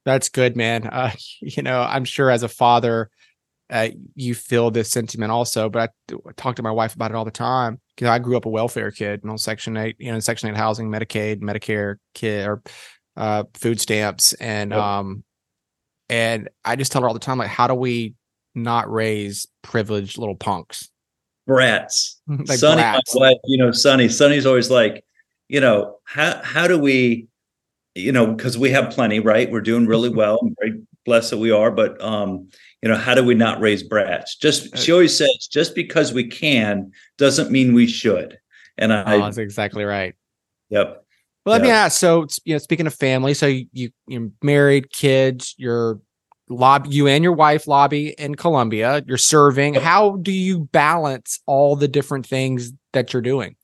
That's 0.05 0.29
good, 0.29 0.57
man. 0.57 0.87
Uh, 0.87 1.11
you 1.41 1.65
know, 1.65 1.81
I'm 1.81 2.05
sure 2.05 2.31
as 2.31 2.45
a 2.45 2.49
father, 2.49 3.11
uh, 3.71 3.89
you 4.15 4.35
feel 4.35 4.71
this 4.71 4.91
sentiment 4.91 5.33
also. 5.33 5.69
But 5.69 5.91
I, 6.11 6.15
I, 6.15 6.33
talk 6.37 6.57
to 6.57 6.63
my 6.63 6.71
wife 6.71 6.95
about 6.95 7.11
it 7.11 7.15
all 7.17 7.25
the 7.25 7.31
time 7.31 7.81
because 7.95 8.09
I 8.09 8.19
grew 8.19 8.37
up 8.37 8.47
a 8.47 8.51
welfare 8.51 8.91
kid, 8.91 9.21
you 9.23 9.31
know, 9.31 9.37
Section 9.37 9.77
Eight, 9.77 9.97
you 9.99 10.13
know, 10.13 10.21
Section 10.21 10.49
Eight 10.49 10.57
housing, 10.57 10.89
Medicaid, 10.89 11.41
Medicare, 11.41 11.97
kid 12.15 12.47
or 12.47 12.63
uh, 13.17 13.45
food 13.55 13.81
stamps, 13.81 14.33
and 14.35 14.71
yep. 14.71 14.81
um, 14.81 15.25
and 16.09 16.49
I 16.65 16.77
just 16.77 16.93
tell 16.93 17.03
her 17.03 17.09
all 17.09 17.15
the 17.15 17.21
time, 17.21 17.39
like, 17.39 17.49
how 17.49 17.67
do 17.67 17.75
we 17.75 18.15
not 18.55 18.91
raise 18.91 19.47
privileged 19.63 20.19
little 20.19 20.37
punks, 20.37 20.91
brats? 21.47 22.21
like 22.29 22.59
Sunnie, 22.59 22.83
brats. 22.83 23.15
Wife, 23.15 23.39
you 23.47 23.59
know, 23.59 23.71
Sunnie, 23.71 24.09
Sunnie's 24.09 24.47
always 24.47 24.71
like, 24.71 25.05
you 25.49 25.61
know, 25.61 25.97
how 26.05 26.41
how 26.43 26.69
do 26.69 26.79
we 26.79 27.29
you 27.97 28.13
know, 28.13 28.27
because 28.27 28.59
we 28.59 28.71
have 28.71 28.91
plenty, 28.91 29.21
right? 29.21 29.51
We're 29.51 29.63
doing 29.63 29.87
really 29.87 30.09
well. 30.15 30.39
I'm 30.43 30.55
very 30.61 30.81
blessed 31.05 31.31
that 31.31 31.39
we 31.39 31.51
are, 31.51 31.71
but 31.71 32.01
um, 32.03 32.51
you 32.87 32.93
know, 32.93 32.99
how 32.99 33.17
do 33.17 33.25
we 33.25 33.35
not 33.35 33.61
raise 33.61 33.83
brats? 33.83 34.37
Just 34.37 34.79
she 34.79 34.93
always 34.93 35.19
says, 35.19 35.49
just 35.51 35.75
because 35.75 36.13
we 36.13 36.23
can 36.23 36.93
doesn't 37.19 37.51
mean 37.51 37.75
we 37.75 37.89
should. 37.89 38.39
And 38.79 38.93
I, 38.93 39.17
oh, 39.17 39.23
that's 39.23 39.39
exactly 39.39 39.83
right. 39.83 40.15
Yep. 40.71 41.05
Well, 41.45 41.53
let 41.53 41.63
yep. 41.63 41.65
me 41.65 41.71
ask. 41.73 41.99
So, 41.99 42.29
you 42.45 42.55
know, 42.55 42.59
speaking 42.59 42.87
of 42.87 42.95
family, 42.95 43.35
so 43.35 43.47
you, 43.47 43.67
you 43.73 43.91
you're 44.07 44.31
married, 44.41 44.93
kids, 44.93 45.57
you're 45.59 45.99
lobby, 46.49 46.91
you 46.91 47.09
and 47.09 47.25
your 47.25 47.33
wife 47.33 47.67
lobby 47.67 48.11
in 48.11 48.37
Columbia. 48.37 49.03
You're 49.05 49.19
serving. 49.19 49.75
How 49.75 50.19
do 50.19 50.31
you 50.31 50.69
balance 50.71 51.41
all 51.47 51.75
the 51.75 51.89
different 51.89 52.25
things 52.25 52.71
that 52.93 53.13
you're 53.13 53.21
doing? 53.21 53.57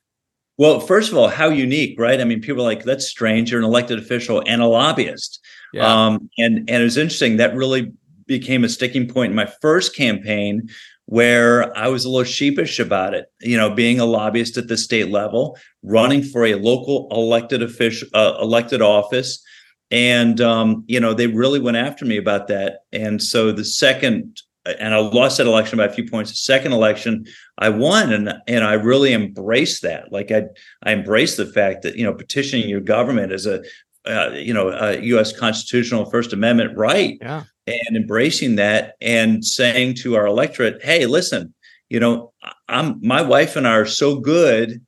Well, 0.58 0.80
first 0.80 1.12
of 1.12 1.16
all, 1.16 1.28
how 1.28 1.48
unique, 1.48 1.96
right? 1.96 2.20
I 2.20 2.24
mean, 2.24 2.40
people 2.40 2.62
are 2.62 2.66
like, 2.66 2.82
that's 2.82 3.06
strange. 3.06 3.52
You're 3.52 3.60
an 3.60 3.64
elected 3.64 4.00
official 4.00 4.42
and 4.48 4.60
a 4.60 4.66
lobbyist. 4.66 5.38
Yeah. 5.72 5.86
Um, 5.86 6.28
and 6.38 6.58
and 6.68 6.82
it 6.82 6.84
was 6.84 6.96
interesting. 6.96 7.36
That 7.36 7.54
really 7.54 7.92
became 8.26 8.64
a 8.64 8.68
sticking 8.68 9.08
point 9.08 9.30
in 9.30 9.36
my 9.36 9.50
first 9.60 9.96
campaign 9.96 10.68
where 11.06 11.76
I 11.76 11.88
was 11.88 12.04
a 12.04 12.08
little 12.08 12.24
sheepish 12.24 12.78
about 12.78 13.14
it. 13.14 13.26
You 13.40 13.56
know, 13.56 13.70
being 13.74 14.00
a 14.00 14.04
lobbyist 14.04 14.56
at 14.56 14.68
the 14.68 14.76
state 14.76 15.10
level, 15.10 15.58
running 15.82 16.22
for 16.22 16.46
a 16.46 16.54
local 16.54 17.08
elected 17.10 17.62
official, 17.62 18.08
uh, 18.14 18.38
elected 18.40 18.82
office, 18.82 19.42
and 19.90 20.40
um, 20.40 20.84
you 20.86 21.00
know, 21.00 21.12
they 21.12 21.26
really 21.26 21.60
went 21.60 21.76
after 21.76 22.04
me 22.04 22.16
about 22.16 22.48
that. 22.48 22.80
And 22.92 23.22
so 23.22 23.52
the 23.52 23.64
second 23.64 24.40
and 24.64 24.94
I 24.94 24.98
lost 24.98 25.38
that 25.38 25.46
election 25.46 25.78
by 25.78 25.86
a 25.86 25.92
few 25.92 26.08
points. 26.08 26.30
The 26.30 26.36
second 26.36 26.72
election, 26.72 27.26
I 27.58 27.68
won, 27.68 28.12
and 28.12 28.32
and 28.46 28.64
I 28.64 28.74
really 28.74 29.12
embraced 29.12 29.82
that. 29.82 30.12
Like 30.12 30.30
I 30.30 30.44
I 30.84 30.92
embraced 30.92 31.36
the 31.36 31.46
fact 31.46 31.82
that 31.82 31.96
you 31.96 32.04
know 32.04 32.14
petitioning 32.14 32.68
your 32.68 32.80
government 32.80 33.32
is 33.32 33.46
a 33.46 33.62
uh, 34.06 34.30
you 34.34 34.52
know 34.52 34.70
a 34.70 35.00
U.S. 35.00 35.36
constitutional 35.36 36.06
First 36.06 36.32
Amendment 36.32 36.76
right, 36.76 37.18
yeah. 37.20 37.44
and 37.66 37.96
embracing 37.96 38.56
that 38.56 38.94
and 39.00 39.44
saying 39.44 39.94
to 39.96 40.16
our 40.16 40.26
electorate, 40.26 40.82
hey, 40.82 41.06
listen, 41.06 41.54
you 41.88 42.00
know, 42.00 42.32
I'm 42.68 42.98
my 43.06 43.22
wife 43.22 43.56
and 43.56 43.66
I 43.66 43.72
are 43.72 43.86
so 43.86 44.16
good 44.18 44.84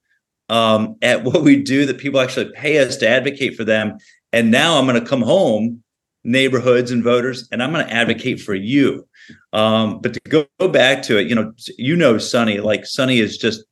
um, 0.49 0.97
at 1.03 1.25
what 1.25 1.43
we 1.43 1.63
do 1.63 1.87
that 1.87 1.99
people 1.99 2.21
actually 2.21 2.51
pay 2.53 2.79
us 2.79 2.97
to 2.99 3.09
advocate 3.09 3.57
for 3.57 3.65
them, 3.65 3.99
and 4.33 4.51
now 4.51 4.79
I'm 4.79 4.87
going 4.87 5.01
to 5.01 5.09
come 5.09 5.23
home 5.23 5.83
neighborhoods 6.25 6.91
and 6.91 7.05
voters, 7.05 7.49
and 7.53 7.63
I'm 7.63 7.73
going 7.73 7.87
to 7.87 7.93
advocate 7.93 8.41
for 8.41 8.55
you. 8.55 9.07
Um, 9.53 10.01
but 10.01 10.15
to 10.15 10.21
go, 10.29 10.47
go, 10.59 10.69
back 10.69 11.03
to 11.05 11.19
it, 11.19 11.29
you 11.29 11.35
know, 11.35 11.53
you 11.79 11.97
know, 11.97 12.15
Sunnie, 12.15 12.63
like 12.63 12.83
Sunnie 12.83 13.21
is 13.21 13.39
just 13.39 13.65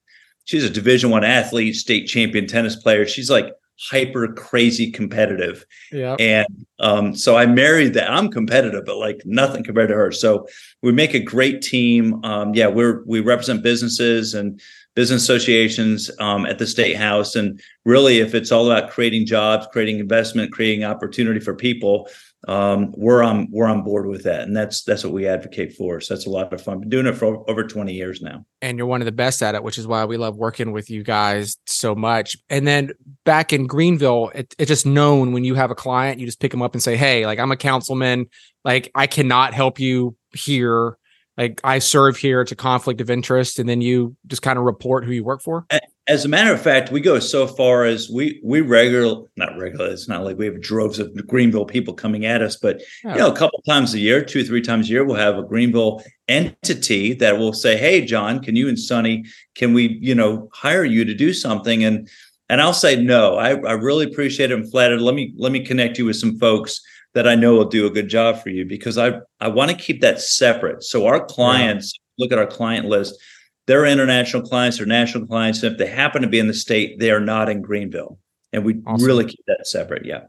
she's 0.44 0.64
a 0.64 0.70
Division 0.70 1.10
One 1.10 1.24
athlete, 1.24 1.74
state 1.74 2.06
champion 2.06 2.46
tennis 2.46 2.76
player. 2.76 3.06
She's 3.06 3.30
like 3.30 3.52
hyper 3.90 4.28
crazy 4.32 4.90
competitive. 4.90 5.66
Yeah. 5.90 6.16
And 6.18 6.66
um, 6.78 7.16
so 7.16 7.36
I 7.36 7.46
married 7.46 7.94
that. 7.94 8.10
I'm 8.10 8.30
competitive, 8.30 8.84
but 8.84 8.96
like 8.96 9.22
nothing 9.24 9.64
compared 9.64 9.88
to 9.88 9.94
her. 9.94 10.12
So 10.12 10.46
we 10.82 10.92
make 10.92 11.14
a 11.14 11.20
great 11.20 11.62
team. 11.62 12.24
Um, 12.24 12.54
yeah, 12.54 12.68
we're 12.68 13.02
we 13.04 13.20
represent 13.20 13.62
businesses 13.62 14.34
and 14.34 14.60
business 14.94 15.22
associations 15.22 16.10
um, 16.18 16.46
at 16.46 16.58
the 16.58 16.66
state 16.66 16.96
house. 16.96 17.34
And 17.34 17.60
really, 17.84 18.18
if 18.18 18.34
it's 18.34 18.52
all 18.52 18.70
about 18.70 18.90
creating 18.90 19.26
jobs, 19.26 19.66
creating 19.72 19.98
investment, 19.98 20.52
creating 20.52 20.84
opportunity 20.84 21.40
for 21.40 21.54
people, 21.54 22.08
um, 22.48 22.92
we're 22.96 23.22
on 23.22 23.46
we're 23.52 23.68
on 23.68 23.82
board 23.82 24.06
with 24.06 24.24
that, 24.24 24.42
and 24.42 24.56
that's 24.56 24.82
that's 24.82 25.04
what 25.04 25.12
we 25.12 25.28
advocate 25.28 25.74
for. 25.74 26.00
So 26.00 26.14
that's 26.14 26.26
a 26.26 26.30
lot 26.30 26.52
of 26.52 26.60
fun. 26.60 26.80
Been 26.80 26.88
doing 26.88 27.06
it 27.06 27.12
for 27.12 27.48
over 27.48 27.62
twenty 27.62 27.92
years 27.92 28.20
now, 28.20 28.44
and 28.60 28.76
you're 28.76 28.86
one 28.88 29.00
of 29.00 29.04
the 29.04 29.12
best 29.12 29.42
at 29.44 29.54
it, 29.54 29.62
which 29.62 29.78
is 29.78 29.86
why 29.86 30.04
we 30.06 30.16
love 30.16 30.36
working 30.36 30.72
with 30.72 30.90
you 30.90 31.04
guys 31.04 31.56
so 31.66 31.94
much. 31.94 32.36
And 32.50 32.66
then 32.66 32.90
back 33.24 33.52
in 33.52 33.68
Greenville, 33.68 34.32
it, 34.34 34.56
it's 34.58 34.68
just 34.68 34.86
known 34.86 35.32
when 35.32 35.44
you 35.44 35.54
have 35.54 35.70
a 35.70 35.76
client, 35.76 36.18
you 36.18 36.26
just 36.26 36.40
pick 36.40 36.50
them 36.50 36.62
up 36.62 36.74
and 36.74 36.82
say, 36.82 36.96
"Hey, 36.96 37.26
like 37.26 37.38
I'm 37.38 37.52
a 37.52 37.56
councilman, 37.56 38.26
like 38.64 38.90
I 38.92 39.06
cannot 39.06 39.54
help 39.54 39.78
you 39.78 40.16
here." 40.32 40.98
Like 41.42 41.60
I 41.64 41.80
serve 41.80 42.16
here. 42.16 42.40
It's 42.40 42.52
a 42.52 42.56
conflict 42.56 43.00
of 43.00 43.10
interest, 43.10 43.58
and 43.58 43.68
then 43.68 43.80
you 43.80 44.16
just 44.28 44.42
kind 44.42 44.58
of 44.58 44.64
report 44.64 45.04
who 45.04 45.10
you 45.10 45.24
work 45.24 45.42
for. 45.42 45.66
As 46.06 46.24
a 46.24 46.28
matter 46.28 46.52
of 46.52 46.62
fact, 46.62 46.92
we 46.92 47.00
go 47.00 47.18
so 47.18 47.48
far 47.48 47.84
as 47.84 48.08
we 48.08 48.40
we 48.44 48.60
regular 48.60 49.24
not 49.36 49.58
regular. 49.58 49.88
It's 49.88 50.08
not 50.08 50.22
like 50.22 50.38
we 50.38 50.46
have 50.46 50.60
droves 50.60 51.00
of 51.00 51.14
Greenville 51.26 51.64
people 51.64 51.94
coming 51.94 52.26
at 52.26 52.42
us, 52.42 52.56
but 52.56 52.80
you 53.02 53.16
know, 53.16 53.30
a 53.30 53.36
couple 53.36 53.60
times 53.62 53.92
a 53.94 53.98
year, 53.98 54.24
two 54.24 54.44
three 54.44 54.62
times 54.62 54.88
a 54.88 54.92
year, 54.92 55.04
we'll 55.04 55.16
have 55.16 55.36
a 55.36 55.42
Greenville 55.42 56.02
entity 56.28 57.12
that 57.14 57.38
will 57.38 57.52
say, 57.52 57.76
"Hey, 57.76 58.04
John, 58.04 58.40
can 58.40 58.54
you 58.54 58.68
and 58.68 58.78
Sunnie, 58.78 59.26
can 59.56 59.74
we, 59.74 59.98
you 60.00 60.14
know, 60.14 60.48
hire 60.52 60.84
you 60.84 61.04
to 61.04 61.14
do 61.14 61.32
something?" 61.32 61.82
And 61.82 62.08
and 62.48 62.60
I'll 62.60 62.74
say 62.74 63.02
no. 63.02 63.36
I, 63.36 63.50
I 63.50 63.72
really 63.72 64.04
appreciate 64.04 64.52
it. 64.52 64.54
I'm 64.54 64.70
flattered. 64.70 65.00
Let 65.00 65.16
me 65.16 65.34
let 65.36 65.50
me 65.50 65.64
connect 65.64 65.98
you 65.98 66.04
with 66.04 66.16
some 66.16 66.38
folks 66.38 66.80
that 67.14 67.28
I 67.28 67.34
know 67.34 67.54
will 67.54 67.64
do 67.66 67.86
a 67.86 67.90
good 67.90 68.08
job 68.08 68.42
for 68.42 68.50
you 68.50 68.64
because 68.64 68.98
I 68.98 69.20
I 69.40 69.48
want 69.48 69.70
to 69.70 69.76
keep 69.76 70.00
that 70.00 70.20
separate. 70.20 70.82
So 70.82 71.06
our 71.06 71.24
clients 71.24 71.98
yeah. 72.16 72.24
look 72.24 72.32
at 72.32 72.38
our 72.38 72.46
client 72.46 72.86
list 72.86 73.20
they're 73.66 73.86
international 73.86 74.42
clients 74.42 74.80
or 74.80 74.86
national 74.86 75.26
clients. 75.26 75.62
And 75.62 75.72
if 75.72 75.78
they 75.78 75.86
happen 75.86 76.22
to 76.22 76.28
be 76.28 76.38
in 76.38 76.48
the 76.48 76.54
state, 76.54 76.98
they 76.98 77.10
are 77.10 77.20
not 77.20 77.48
in 77.48 77.62
Greenville. 77.62 78.18
And 78.52 78.64
we 78.64 78.80
awesome. 78.86 79.06
really 79.06 79.24
keep 79.24 79.44
that 79.46 79.66
separate. 79.66 80.04
Yeah. 80.04 80.24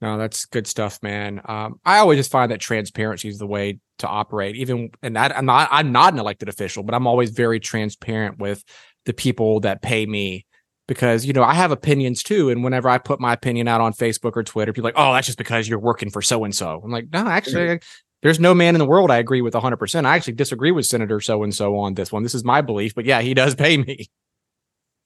No, 0.00 0.18
that's 0.18 0.44
good 0.44 0.66
stuff, 0.66 1.02
man. 1.02 1.40
Um, 1.46 1.80
I 1.84 1.98
always 1.98 2.18
just 2.18 2.30
find 2.30 2.50
that 2.50 2.60
transparency 2.60 3.28
is 3.28 3.38
the 3.38 3.46
way 3.46 3.78
to 3.98 4.08
operate. 4.08 4.56
Even 4.56 4.90
and 5.02 5.16
that 5.16 5.36
I'm 5.36 5.46
not 5.46 5.68
I'm 5.70 5.92
not 5.92 6.12
an 6.12 6.18
elected 6.18 6.48
official, 6.48 6.82
but 6.82 6.94
I'm 6.94 7.06
always 7.06 7.30
very 7.30 7.58
transparent 7.58 8.38
with 8.38 8.62
the 9.06 9.14
people 9.14 9.60
that 9.60 9.82
pay 9.82 10.04
me 10.04 10.44
because 10.86 11.24
you 11.24 11.32
know 11.32 11.42
I 11.42 11.54
have 11.54 11.70
opinions 11.70 12.22
too. 12.22 12.50
And 12.50 12.64
whenever 12.64 12.88
I 12.88 12.98
put 12.98 13.20
my 13.20 13.32
opinion 13.32 13.68
out 13.68 13.80
on 13.80 13.92
Facebook 13.92 14.32
or 14.36 14.42
Twitter, 14.42 14.72
people 14.72 14.88
are 14.88 14.92
like, 14.92 14.98
"Oh, 14.98 15.12
that's 15.12 15.26
just 15.26 15.38
because 15.38 15.68
you're 15.68 15.78
working 15.78 16.10
for 16.10 16.22
so 16.22 16.44
and 16.44 16.54
so." 16.54 16.80
I'm 16.84 16.90
like, 16.90 17.08
"No, 17.12 17.26
actually, 17.26 17.80
there's 18.24 18.40
no 18.40 18.54
man 18.54 18.74
in 18.74 18.78
the 18.78 18.86
world 18.86 19.10
I 19.10 19.18
agree 19.18 19.42
with 19.42 19.52
100%. 19.52 20.06
I 20.06 20.16
actually 20.16 20.32
disagree 20.32 20.72
with 20.72 20.86
Senator 20.86 21.20
so 21.20 21.42
and 21.42 21.54
so 21.54 21.76
on 21.76 21.92
this 21.92 22.10
one. 22.10 22.22
This 22.22 22.34
is 22.34 22.42
my 22.42 22.62
belief, 22.62 22.94
but 22.94 23.04
yeah, 23.04 23.20
he 23.20 23.34
does 23.34 23.54
pay 23.64 23.76
me. 23.76 24.08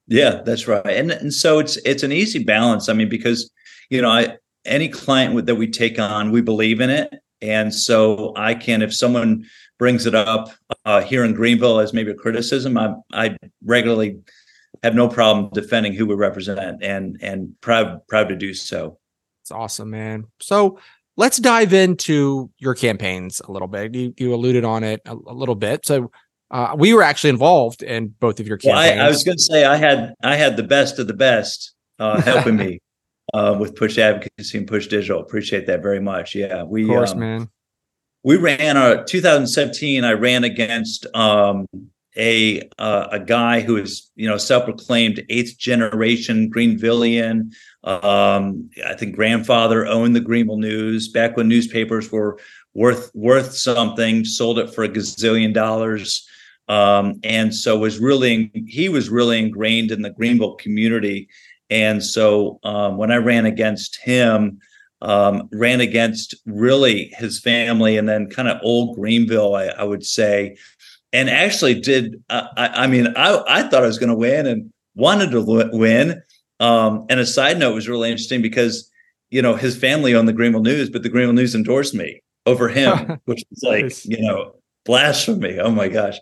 Yeah, 0.06 0.40
that's 0.42 0.66
right. 0.66 0.86
And 0.86 1.10
and 1.10 1.34
so 1.34 1.58
it's 1.58 1.76
it's 1.78 2.02
an 2.02 2.12
easy 2.12 2.42
balance. 2.42 2.88
I 2.88 2.94
mean 2.94 3.08
because 3.08 3.50
you 3.90 4.00
know, 4.00 4.08
I 4.08 4.38
any 4.64 4.88
client 4.88 5.46
that 5.46 5.56
we 5.56 5.66
take 5.66 5.98
on, 5.98 6.30
we 6.30 6.40
believe 6.40 6.80
in 6.80 6.90
it. 6.90 7.12
And 7.42 7.74
so 7.74 8.32
I 8.36 8.54
can 8.54 8.82
if 8.82 8.94
someone 8.94 9.44
brings 9.78 10.06
it 10.06 10.14
up 10.14 10.50
uh, 10.84 11.02
here 11.02 11.24
in 11.24 11.34
Greenville 11.34 11.80
as 11.80 11.92
maybe 11.92 12.12
a 12.12 12.14
criticism, 12.14 12.78
I 12.78 12.94
I 13.12 13.36
regularly 13.64 14.18
have 14.82 14.94
no 14.94 15.08
problem 15.08 15.50
defending 15.52 15.92
who 15.92 16.06
we 16.06 16.14
represent 16.14 16.82
and 16.82 17.18
and 17.20 17.54
proud 17.60 18.06
proud 18.06 18.28
to 18.28 18.36
do 18.36 18.54
so. 18.54 18.98
It's 19.42 19.50
awesome, 19.50 19.90
man. 19.90 20.24
So 20.40 20.78
let's 21.16 21.38
dive 21.38 21.72
into 21.72 22.50
your 22.58 22.74
campaigns 22.74 23.40
a 23.46 23.52
little 23.52 23.68
bit. 23.68 23.94
You, 23.94 24.14
you 24.16 24.34
alluded 24.34 24.64
on 24.64 24.84
it 24.84 25.00
a, 25.04 25.12
a 25.12 25.34
little 25.34 25.54
bit. 25.54 25.84
So 25.84 26.10
uh, 26.50 26.74
we 26.78 26.94
were 26.94 27.02
actually 27.02 27.30
involved 27.30 27.82
in 27.82 28.08
both 28.20 28.40
of 28.40 28.46
your 28.46 28.56
campaigns. 28.56 28.96
Well, 28.96 29.00
I, 29.00 29.06
I, 29.06 29.08
was 29.08 29.24
going 29.24 29.36
to 29.36 29.42
say 29.42 29.64
I 29.64 29.76
had 29.76 30.14
I 30.22 30.36
had 30.36 30.56
the 30.56 30.62
best 30.62 30.98
of 30.98 31.06
the 31.06 31.14
best 31.14 31.74
uh, 31.98 32.20
helping 32.22 32.56
me 32.56 32.80
uh, 33.34 33.56
with 33.58 33.76
Push 33.76 33.98
Advocacy 33.98 34.58
and 34.58 34.66
Push 34.66 34.86
Digital. 34.86 35.20
Appreciate 35.20 35.66
that 35.66 35.82
very 35.82 36.00
much. 36.00 36.34
Yeah, 36.34 36.62
we 36.62 36.84
of 36.84 36.88
course, 36.88 37.12
um, 37.12 37.20
man. 37.20 37.50
We 38.24 38.36
ran 38.36 38.76
our 38.76 39.04
2017. 39.04 40.04
I 40.04 40.12
ran 40.12 40.44
against 40.44 41.06
um, 41.14 41.66
a 42.16 42.68
uh, 42.78 43.08
a 43.12 43.20
guy 43.20 43.60
who 43.60 43.76
is 43.76 44.10
you 44.16 44.28
know 44.28 44.36
self-proclaimed 44.36 45.24
eighth 45.28 45.58
generation 45.58 46.50
Greenvillian. 46.50 47.52
Um, 47.84 48.70
I 48.84 48.94
think 48.94 49.14
grandfather 49.14 49.86
owned 49.86 50.16
the 50.16 50.20
Greenville 50.20 50.58
News 50.58 51.08
back 51.08 51.36
when 51.36 51.48
newspapers 51.48 52.10
were 52.10 52.38
worth 52.74 53.10
worth 53.14 53.54
something. 53.54 54.24
Sold 54.24 54.58
it 54.58 54.74
for 54.74 54.84
a 54.84 54.88
gazillion 54.88 55.54
dollars, 55.54 56.26
um, 56.68 57.20
and 57.22 57.54
so 57.54 57.78
was 57.78 57.98
really 57.98 58.50
he 58.66 58.88
was 58.88 59.10
really 59.10 59.38
ingrained 59.38 59.90
in 59.90 60.02
the 60.02 60.10
Greenville 60.10 60.54
community. 60.56 61.28
And 61.70 62.02
so 62.02 62.58
um, 62.62 62.96
when 62.96 63.10
I 63.10 63.16
ran 63.16 63.44
against 63.44 63.98
him, 63.98 64.58
um, 65.02 65.48
ran 65.52 65.80
against 65.80 66.34
really 66.46 67.12
his 67.18 67.40
family, 67.40 67.96
and 67.96 68.08
then 68.08 68.28
kind 68.28 68.48
of 68.48 68.58
old 68.62 68.96
Greenville, 68.96 69.54
I, 69.54 69.66
I 69.66 69.84
would 69.84 70.04
say, 70.04 70.56
and 71.12 71.30
actually 71.30 71.80
did. 71.80 72.22
Uh, 72.28 72.48
I, 72.56 72.68
I 72.68 72.86
mean, 72.86 73.08
I 73.16 73.42
I 73.48 73.62
thought 73.62 73.84
I 73.84 73.86
was 73.86 73.98
going 73.98 74.10
to 74.10 74.14
win 74.14 74.46
and 74.46 74.72
wanted 74.94 75.30
to 75.30 75.42
win 75.72 76.22
um, 76.60 77.06
and 77.08 77.20
a 77.20 77.26
side 77.26 77.58
note 77.58 77.74
was 77.74 77.88
really 77.88 78.10
interesting 78.10 78.42
because, 78.42 78.90
you 79.30 79.42
know, 79.42 79.54
his 79.54 79.76
family 79.76 80.14
owned 80.14 80.28
the 80.28 80.32
Greenville 80.32 80.62
News, 80.62 80.90
but 80.90 81.02
the 81.02 81.08
Greenville 81.08 81.34
News 81.34 81.54
endorsed 81.54 81.94
me 81.94 82.22
over 82.46 82.68
him, 82.68 83.18
which 83.26 83.44
was 83.50 83.62
like, 83.62 83.82
nice. 83.84 84.06
you 84.06 84.20
know, 84.20 84.54
blasphemy. 84.84 85.58
Oh 85.58 85.70
my 85.70 85.88
gosh. 85.88 86.18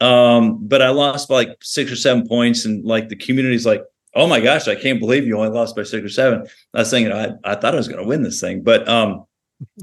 Um, 0.00 0.66
but 0.66 0.82
I 0.82 0.90
lost 0.90 1.28
by 1.28 1.36
like 1.36 1.56
six 1.62 1.90
or 1.90 1.96
seven 1.96 2.26
points, 2.26 2.64
and 2.64 2.84
like 2.84 3.08
the 3.08 3.16
community's 3.16 3.66
like, 3.66 3.82
oh 4.14 4.26
my 4.26 4.40
gosh, 4.40 4.68
I 4.68 4.74
can't 4.74 5.00
believe 5.00 5.26
you 5.26 5.36
only 5.36 5.50
lost 5.50 5.76
by 5.76 5.84
six 5.84 6.04
or 6.04 6.08
seven. 6.08 6.46
I 6.74 6.80
was 6.80 6.90
thinking, 6.90 7.12
I, 7.12 7.30
I 7.44 7.54
thought 7.54 7.74
I 7.74 7.78
was 7.78 7.88
going 7.88 8.02
to 8.02 8.08
win 8.08 8.22
this 8.22 8.40
thing, 8.40 8.62
but 8.62 8.86
um, 8.88 9.24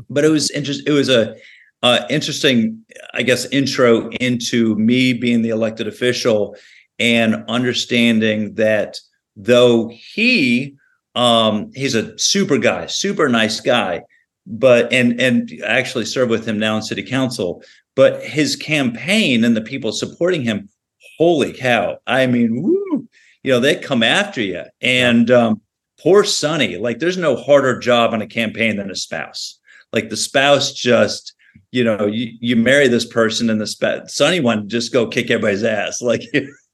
but 0.10 0.24
it 0.24 0.30
was 0.30 0.52
interesting. 0.52 0.86
It 0.86 0.96
was 0.96 1.10
a 1.10 1.36
uh, 1.84 2.06
interesting, 2.10 2.84
I 3.14 3.24
guess, 3.24 3.46
intro 3.46 4.10
into 4.20 4.76
me 4.76 5.14
being 5.14 5.42
the 5.42 5.50
elected 5.50 5.88
official 5.88 6.56
and 6.98 7.44
understanding 7.48 8.56
that 8.56 9.00
though 9.36 9.90
he 9.90 10.76
um 11.16 11.72
he's 11.76 11.96
a 11.96 12.18
super 12.18 12.58
guy 12.58 12.86
super 12.86 13.28
nice 13.30 13.60
guy 13.60 14.02
but 14.48 14.92
and 14.92 15.20
and 15.20 15.52
I 15.64 15.78
actually 15.78 16.06
serve 16.06 16.30
with 16.30 16.48
him 16.48 16.58
now 16.58 16.76
in 16.76 16.82
city 16.84 17.04
council 17.04 17.64
but 17.96 18.24
his 18.24 18.56
campaign 18.56 19.44
and 19.44 19.56
the 19.56 19.62
people 19.62 19.92
supporting 19.92 20.44
him 20.44 20.70
holy 21.18 21.52
cow 21.54 21.98
i 22.08 22.26
mean 22.26 22.62
woo, 22.62 23.08
you 23.44 23.52
know 23.52 23.60
they 23.60 23.76
come 23.76 24.04
after 24.04 24.42
you 24.42 24.64
and 24.82 25.30
um 25.30 25.62
poor 26.04 26.24
Sunnie 26.24 26.78
like 26.80 27.00
there's 27.00 27.18
no 27.18 27.36
harder 27.36 27.80
job 27.80 28.14
on 28.14 28.22
a 28.22 28.28
campaign 28.28 28.76
than 28.76 28.92
a 28.92 28.96
spouse. 28.96 29.60
Like 29.94 30.10
the 30.10 30.18
spouse 30.18 30.74
just 30.74 31.34
you 31.74 31.84
know 31.84 32.06
you, 32.06 32.38
you 32.40 32.56
marry 32.56 32.88
this 32.88 33.06
person 33.06 33.50
and 33.50 33.60
the 33.60 33.66
spouse 33.66 34.16
Sunnie 34.16 34.44
one 34.44 34.70
just 34.70 34.94
go 34.94 35.08
kick 35.08 35.32
everybody's 35.32 35.64
ass. 35.64 36.02
Like 36.02 36.22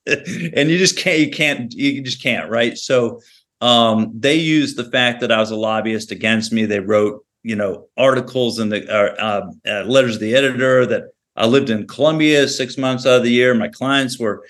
and 0.08 0.70
you 0.70 0.78
just 0.78 0.98
can't 0.98 1.20
you 1.20 1.30
can't 1.32 1.74
you 1.74 2.02
just 2.02 2.22
can't 2.22 2.50
right? 2.50 2.78
So 2.78 3.22
um, 3.62 4.12
they 4.14 4.36
used 4.36 4.78
the 4.78 4.90
fact 4.90 5.20
that 5.20 5.32
i 5.32 5.40
was 5.40 5.52
a 5.52 5.56
lobbyist 5.56 6.12
against 6.12 6.52
me. 6.52 6.66
They 6.66 6.80
wrote 6.80 7.24
you 7.44 7.56
know 7.56 7.88
articles 7.98 8.60
in 8.60 8.70
the 8.70 8.82
uh, 8.92 9.16
uh, 9.16 9.52
uh, 9.68 9.84
letters 9.86 10.16
to 10.16 10.20
the 10.20 10.36
editor 10.36 10.86
that 10.86 11.04
i 11.38 11.46
lived 11.46 11.70
in 11.70 11.88
columbia 11.88 12.50
six 12.50 12.78
months 12.78 13.06
out 13.06 13.18
of 13.18 13.24
the 13.24 13.32
year. 13.32 13.54
My 13.54 13.70
clients 13.70 14.20
were 14.20 14.46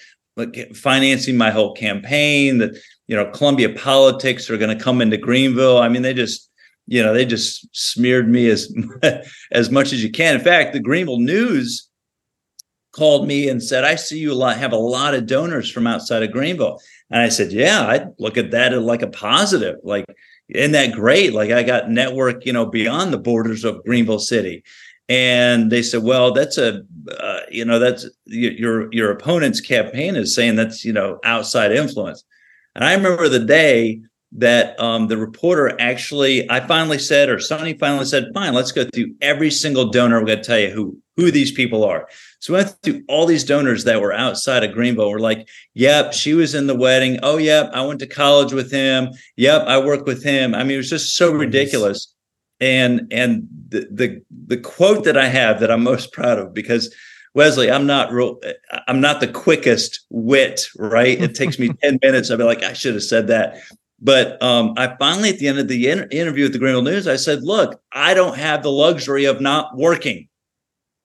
financing 0.73 1.37
my 1.37 1.51
whole 1.51 1.73
campaign 1.75 2.57
that 2.57 2.75
you 3.07 3.15
know 3.15 3.29
columbia 3.31 3.69
politics 3.69 4.49
are 4.49 4.57
going 4.57 4.75
to 4.75 4.83
come 4.83 5.01
into 5.01 5.17
greenville. 5.17 5.77
I 5.77 5.89
mean 5.89 6.01
they 6.01 6.13
just 6.13 6.48
you 6.89 7.01
know 7.01 7.13
they 7.13 7.25
just 7.25 7.67
smeared 7.71 8.29
me 8.29 8.49
as 8.49 8.73
as 9.51 9.69
much 9.69 9.93
as 9.93 10.03
you 10.03 10.11
can 10.11 10.35
in 10.35 10.41
fact 10.41 10.73
the 10.73 10.79
greenville 10.79 11.19
news 11.19 11.89
called 12.91 13.27
me 13.27 13.49
and 13.49 13.61
said, 13.61 13.83
I 13.83 13.95
see 13.95 14.19
you 14.19 14.33
a 14.33 14.33
lot, 14.33 14.57
have 14.57 14.73
a 14.73 14.77
lot 14.77 15.13
of 15.13 15.27
donors 15.27 15.69
from 15.71 15.87
outside 15.87 16.23
of 16.23 16.31
Greenville. 16.31 16.79
And 17.09 17.21
I 17.21 17.29
said, 17.29 17.51
Yeah, 17.51 17.81
I 17.81 18.05
look 18.17 18.37
at 18.37 18.51
that 18.51 18.79
like 18.81 19.01
a 19.01 19.07
positive. 19.07 19.77
Like, 19.83 20.05
isn't 20.49 20.71
that 20.71 20.93
great? 20.93 21.33
Like 21.33 21.51
I 21.51 21.63
got 21.63 21.89
network, 21.89 22.45
you 22.45 22.53
know, 22.53 22.65
beyond 22.65 23.13
the 23.13 23.19
borders 23.19 23.63
of 23.63 23.83
Greenville 23.83 24.19
City. 24.19 24.63
And 25.07 25.71
they 25.71 25.81
said, 25.81 26.03
well, 26.03 26.31
that's 26.31 26.59
a, 26.59 26.83
uh, 27.19 27.39
you 27.49 27.65
know, 27.65 27.79
that's 27.79 28.07
your 28.25 28.93
your 28.93 29.11
opponent's 29.11 29.59
campaign 29.59 30.15
is 30.15 30.35
saying 30.35 30.55
that's 30.55 30.85
you 30.85 30.93
know 30.93 31.19
outside 31.23 31.71
influence. 31.71 32.23
And 32.75 32.83
I 32.83 32.93
remember 32.93 33.27
the 33.27 33.39
day 33.39 34.01
that 34.31 34.79
um, 34.79 35.07
the 35.07 35.17
reporter 35.17 35.75
actually, 35.81 36.49
I 36.49 36.59
finally 36.59 36.99
said, 36.99 37.29
or 37.29 37.37
Sunnie 37.37 37.77
finally 37.79 38.05
said, 38.05 38.27
fine, 38.33 38.53
let's 38.53 38.71
go 38.71 38.85
through 38.85 39.15
every 39.21 39.49
single 39.49 39.89
donor. 39.89 40.19
We're 40.19 40.27
going 40.27 40.39
to 40.39 40.43
tell 40.43 40.59
you 40.59 40.69
who 40.69 40.97
who 41.19 41.31
these 41.31 41.51
people 41.51 41.83
are. 41.83 42.07
So 42.39 42.53
we 42.53 42.59
went 42.59 42.75
through 42.81 43.03
all 43.09 43.25
these 43.25 43.43
donors 43.43 43.83
that 43.83 43.99
were 43.99 44.13
outside 44.13 44.63
of 44.63 44.71
Greenville. 44.71 45.11
We're 45.11 45.19
like, 45.19 45.49
yep, 45.73 46.13
she 46.13 46.33
was 46.33 46.55
in 46.55 46.67
the 46.67 46.75
wedding. 46.75 47.19
Oh, 47.23 47.37
yep, 47.37 47.69
I 47.73 47.81
went 47.81 47.99
to 47.99 48.07
college 48.07 48.53
with 48.53 48.71
him. 48.71 49.09
Yep, 49.35 49.63
I 49.63 49.79
worked 49.79 50.07
with 50.07 50.23
him. 50.23 50.55
I 50.55 50.63
mean, 50.63 50.75
it 50.75 50.77
was 50.77 50.89
just 50.89 51.17
so 51.17 51.33
ridiculous. 51.33 52.13
And 52.61 53.07
and 53.11 53.47
the 53.69 53.87
the 53.91 54.21
the 54.47 54.57
quote 54.57 55.05
that 55.05 55.17
I 55.17 55.27
have 55.27 55.59
that 55.59 55.71
I'm 55.71 55.83
most 55.83 56.13
proud 56.13 56.37
of 56.37 56.53
because 56.53 56.93
Wesley, 57.33 57.71
I'm 57.71 57.85
not 57.85 58.11
real. 58.11 58.39
I'm 58.87 59.01
not 59.01 59.19
the 59.19 59.27
quickest 59.27 60.05
wit, 60.09 60.67
right? 60.77 61.19
It 61.21 61.35
takes 61.35 61.59
me 61.59 61.69
ten 61.81 61.99
minutes. 62.01 62.31
I'd 62.31 62.37
be 62.37 62.43
like, 62.43 62.63
I 62.63 62.73
should 62.73 62.95
have 62.95 63.03
said 63.03 63.27
that. 63.27 63.57
But 64.01 64.41
um, 64.41 64.73
I 64.77 64.95
finally, 64.97 65.29
at 65.29 65.39
the 65.39 65.47
end 65.47 65.59
of 65.59 65.67
the 65.67 65.89
inter- 65.89 66.07
interview 66.11 66.43
with 66.43 66.53
the 66.53 66.59
Greenville 66.59 66.81
News, 66.81 67.07
I 67.07 67.17
said, 67.17 67.43
"Look, 67.43 67.81
I 67.91 68.13
don't 68.13 68.37
have 68.37 68.63
the 68.63 68.71
luxury 68.71 69.25
of 69.25 69.41
not 69.41 69.77
working." 69.77 70.27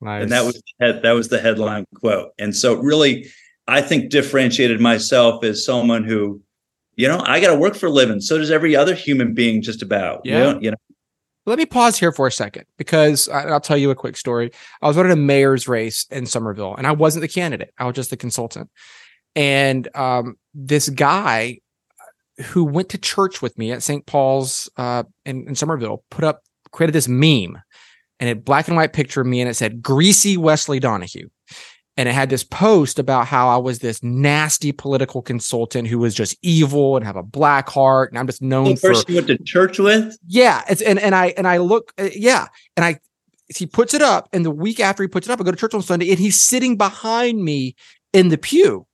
Nice. 0.01 0.23
And 0.23 0.33
that 0.33 0.45
was 0.45 0.63
that 0.79 1.13
was 1.13 1.29
the 1.29 1.41
headline 1.41 1.87
quote. 1.97 2.33
And 2.39 2.55
so, 2.55 2.77
really, 2.77 3.27
I 3.67 3.81
think 3.81 4.11
differentiated 4.11 4.81
myself 4.81 5.43
as 5.43 5.65
someone 5.65 6.05
who, 6.05 6.41
you 6.95 7.09
know, 7.09 7.23
I 7.25 7.41
got 7.41 7.49
to 7.49 7.59
work 7.59 7.75
for 7.75 7.87
a 7.87 7.91
living. 7.91 8.21
So 8.21 8.39
does 8.39 8.51
every 8.51 8.77
other 8.77 8.95
human 8.95 9.35
being, 9.35 9.63
just 9.63 9.83
about. 9.83 10.21
Yeah. 10.25 10.33
You 10.33 10.53
know, 10.53 10.61
you 10.61 10.71
know 10.73 10.77
let 11.47 11.59
me 11.59 11.67
pause 11.67 11.99
here 11.99 12.13
for 12.13 12.27
a 12.27 12.33
second 12.33 12.65
because 12.79 13.29
I, 13.29 13.47
will 13.47 13.61
tell 13.61 13.77
you 13.77 13.91
a 13.91 13.95
quick 13.95 14.17
story. 14.17 14.51
I 14.81 14.89
was 14.89 14.97
running 14.97 15.13
a 15.13 15.17
mayor's 15.17 15.69
race 15.69 16.07
in 16.11 16.27
Summerville, 16.27 16.75
and 16.77 16.87
I 16.87 16.93
wasn't 16.93 17.23
the 17.23 17.29
candidate; 17.29 17.73
I 17.79 17.85
was 17.85 17.95
just 17.95 18.11
the 18.11 18.17
consultant. 18.17 18.71
And 19.37 19.95
um, 19.97 20.37
this 20.55 20.89
guy 20.89 21.59
who 22.47 22.65
went 22.65 22.89
to 22.91 22.99
church 22.99 23.43
with 23.43 23.57
me 23.59 23.73
at 23.73 23.83
St. 23.83 24.05
Paul's 24.07 24.71
uh, 24.77 25.05
in, 25.25 25.49
in 25.49 25.55
Summerville 25.55 26.05
put 26.11 26.25
up 26.25 26.43
created 26.73 26.93
this 26.93 27.09
meme, 27.09 27.61
and 28.21 28.31
a 28.31 28.35
black 28.35 28.69
and 28.69 28.77
white 28.77 28.93
picture 28.93 29.21
of 29.21 29.27
me, 29.27 29.41
and 29.41 29.49
it 29.49 29.55
said 29.55 29.83
"Greasy 29.83 30.37
Wesley 30.37 30.81
Donehue." 30.81 31.29
and 31.97 32.09
it 32.09 32.13
had 32.13 32.29
this 32.29 32.43
post 32.43 32.99
about 32.99 33.27
how 33.27 33.49
I 33.49 33.57
was 33.57 33.79
this 33.79 34.03
nasty 34.03 34.73
political 34.73 35.23
consultant 35.23 35.87
who 35.87 35.99
was 35.99 36.15
just 36.15 36.37
evil 36.43 36.97
and 36.97 37.07
have 37.07 37.17
a 37.17 37.23
black 37.23 37.69
heart, 37.69 38.11
and 38.11 38.19
I'm 38.19 38.27
just 38.27 38.43
known 38.43 38.75
the 38.75 38.81
person 38.81 39.05
you 39.09 39.15
went 39.17 39.29
to 39.29 39.39
church 39.39 39.79
with. 39.79 40.17
Yeah, 40.27 40.63
it's 40.69 40.83
and 40.83 40.99
and 40.99 41.15
I 41.15 41.29
and 41.37 41.47
I 41.47 41.59
look, 41.59 41.93
uh, 41.99 42.09
yeah, 42.15 42.49
and 42.77 42.85
I 42.85 42.99
he 43.55 43.67
puts 43.67 43.95
it 43.95 44.03
up, 44.03 44.29
and 44.33 44.45
the 44.45 44.51
week 44.51 44.81
after 44.81 45.03
he 45.03 45.09
puts 45.09 45.29
it 45.29 45.33
up, 45.33 45.41
I 45.41 45.45
go 45.45 45.51
to 45.53 45.57
church 45.57 45.75
on 45.75 45.83
Sunday, 45.83 46.11
and 46.11 46.19
he's 46.19 46.43
sitting 46.43 46.77
behind 46.77 47.45
me 47.45 47.77
in 48.13 48.29
the 48.29 48.39
pew. 48.39 48.87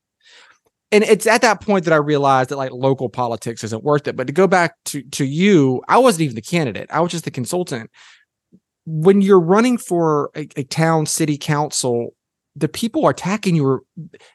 And 0.93 1.05
it's 1.05 1.27
at 1.27 1.43
that 1.43 1.61
point 1.61 1.85
that 1.85 1.93
I 1.93 1.99
realized 1.99 2.51
that 2.51 2.57
like 2.57 2.73
local 2.73 3.09
politics 3.09 3.63
isn't 3.63 3.85
worth 3.85 4.09
it. 4.09 4.17
But 4.17 4.27
to 4.27 4.33
go 4.33 4.47
back 4.47 4.75
to 4.87 5.03
to 5.03 5.25
you, 5.25 5.83
I 5.89 5.99
wasn't 5.99 6.23
even 6.23 6.35
the 6.35 6.43
candidate; 6.43 6.89
I 6.91 7.01
was 7.01 7.13
just 7.13 7.25
the 7.25 7.31
consultant. 7.31 7.91
When 8.87 9.21
you're 9.21 9.41
running 9.41 9.79
for 9.79 10.31
a, 10.35 10.49
a 10.57 10.65
town 10.65 11.07
city 11.07 11.39
council 11.39 12.15
the 12.57 12.69
people 12.69 13.05
are 13.07 13.11
attacking 13.11 13.57
you. 13.57 13.87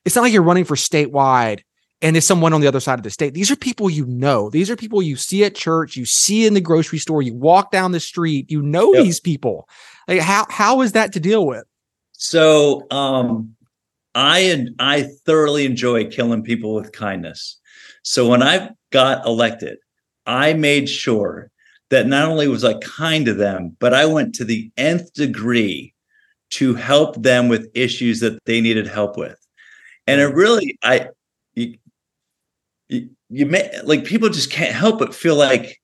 It's 0.03 0.15
not 0.15 0.23
like 0.23 0.33
you're 0.33 0.41
running 0.41 0.65
for 0.65 0.75
statewide 0.75 1.61
and 2.01 2.15
there's 2.15 2.25
someone 2.25 2.53
on 2.53 2.61
the 2.61 2.67
other 2.67 2.79
side 2.79 2.99
of 2.99 3.03
the 3.03 3.09
state. 3.09 3.33
These 3.33 3.51
are 3.51 3.55
people 3.55 3.89
you 3.89 4.05
know. 4.05 4.49
These 4.49 4.69
are 4.69 4.75
people 4.75 5.01
you 5.01 5.15
see 5.15 5.43
at 5.43 5.55
church, 5.55 5.95
you 5.95 6.05
see 6.05 6.45
in 6.45 6.53
the 6.53 6.61
grocery 6.61 6.99
store, 6.99 7.21
you 7.21 7.33
walk 7.33 7.71
down 7.71 7.91
the 7.91 7.99
street, 7.99 8.49
you 8.51 8.61
know 8.61 8.93
yep. 8.93 9.03
these 9.03 9.19
people. 9.19 9.67
Like 10.07 10.19
how 10.19 10.45
how 10.49 10.81
is 10.81 10.93
that 10.93 11.13
to 11.13 11.19
deal 11.19 11.45
with? 11.45 11.63
So 12.13 12.85
um 12.91 13.54
I 14.15 14.65
I 14.79 15.03
thoroughly 15.25 15.65
enjoy 15.65 16.09
killing 16.09 16.41
people 16.41 16.73
with 16.73 16.93
kindness. 16.93 17.59
So 18.03 18.27
when 18.27 18.41
I 18.41 18.69
got 18.91 19.25
elected, 19.25 19.77
I 20.25 20.53
made 20.53 20.89
sure 20.89 21.51
that 21.89 22.07
not 22.07 22.27
only 22.27 22.47
was 22.47 22.63
I 22.63 22.75
kind 22.75 23.25
to 23.25 23.33
them, 23.33 23.75
but 23.79 23.93
I 23.93 24.05
went 24.05 24.33
to 24.35 24.45
the 24.45 24.71
nth 24.77 25.13
degree 25.13 25.93
to 26.51 26.73
help 26.75 27.21
them 27.21 27.49
with 27.49 27.69
issues 27.75 28.19
that 28.21 28.43
they 28.45 28.61
needed 28.61 28.87
help 28.87 29.17
with. 29.17 29.37
And 30.07 30.21
it 30.21 30.33
really, 30.33 30.77
I, 30.83 31.09
you, 31.55 31.77
you, 32.89 33.09
you 33.29 33.45
may 33.45 33.69
like 33.83 34.05
people 34.05 34.29
just 34.29 34.51
can't 34.51 34.73
help 34.73 34.99
but 34.99 35.13
feel 35.13 35.35
like, 35.35 35.81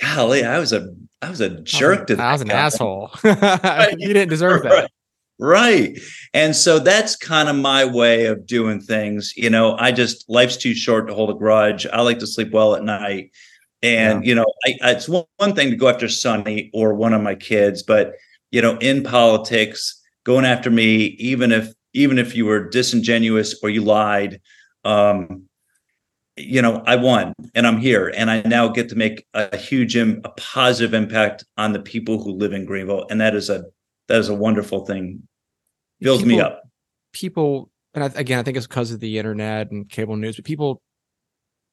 golly, 0.00 0.44
I 0.44 0.58
was 0.58 0.72
a, 0.72 0.94
I 1.22 1.30
was 1.30 1.40
a 1.40 1.60
jerk 1.60 2.06
to 2.08 2.16
them. 2.16 2.26
I 2.26 2.32
was 2.32 2.42
an 2.42 2.48
guy. 2.48 2.54
asshole. 2.56 3.10
you 3.24 4.12
didn't 4.12 4.30
deserve 4.30 4.62
that. 4.64 4.90
Right. 5.38 5.98
And 6.34 6.56
so 6.56 6.78
that's 6.78 7.14
kind 7.14 7.48
of 7.48 7.56
my 7.56 7.84
way 7.84 8.26
of 8.26 8.46
doing 8.46 8.80
things. 8.80 9.32
You 9.36 9.50
know, 9.50 9.76
I 9.78 9.92
just, 9.92 10.28
life's 10.28 10.56
too 10.56 10.74
short 10.74 11.06
to 11.08 11.14
hold 11.14 11.30
a 11.30 11.34
grudge. 11.34 11.86
I 11.86 12.00
like 12.02 12.18
to 12.18 12.26
sleep 12.26 12.50
well 12.50 12.74
at 12.74 12.82
night. 12.82 13.30
And, 13.82 14.24
yeah. 14.24 14.28
you 14.28 14.34
know, 14.34 14.46
I, 14.66 14.74
I, 14.82 14.90
it's 14.92 15.08
one, 15.08 15.24
one 15.36 15.54
thing 15.54 15.70
to 15.70 15.76
go 15.76 15.88
after 15.88 16.06
Sunnie 16.06 16.70
or 16.74 16.94
one 16.94 17.14
of 17.14 17.22
my 17.22 17.36
kids, 17.36 17.82
but, 17.82 18.14
you 18.50 18.60
know, 18.60 18.76
in 18.78 19.04
politics, 19.04 20.02
going 20.24 20.44
after 20.44 20.70
me, 20.70 21.04
even 21.18 21.52
if 21.52 21.72
even 21.94 22.18
if 22.18 22.34
you 22.36 22.44
were 22.44 22.68
disingenuous 22.68 23.58
or 23.62 23.70
you 23.70 23.82
lied. 23.82 24.40
Um, 24.84 25.44
you 26.36 26.62
know, 26.62 26.82
I 26.86 26.96
won 26.96 27.32
and 27.54 27.66
I'm 27.66 27.78
here 27.78 28.12
and 28.14 28.30
I 28.30 28.42
now 28.42 28.68
get 28.68 28.88
to 28.90 28.94
make 28.94 29.26
a 29.34 29.56
huge, 29.56 29.96
Im- 29.96 30.20
a 30.24 30.28
positive 30.30 30.94
impact 30.94 31.44
on 31.56 31.72
the 31.72 31.80
people 31.80 32.22
who 32.22 32.32
live 32.32 32.52
in 32.52 32.64
Greenville. 32.64 33.06
And 33.10 33.20
that 33.20 33.34
is 33.34 33.50
a, 33.50 33.64
that 34.08 34.18
is 34.18 34.28
a 34.28 34.34
wonderful 34.34 34.84
thing. 34.84 35.22
Fills 36.02 36.22
people, 36.22 36.36
me 36.36 36.40
up. 36.40 36.62
People, 37.12 37.70
and 37.94 38.04
I, 38.04 38.06
again, 38.14 38.38
I 38.38 38.42
think 38.42 38.56
it's 38.56 38.66
because 38.66 38.90
of 38.92 39.00
the 39.00 39.18
internet 39.18 39.70
and 39.70 39.88
cable 39.88 40.16
news, 40.16 40.36
but 40.36 40.44
people 40.44 40.82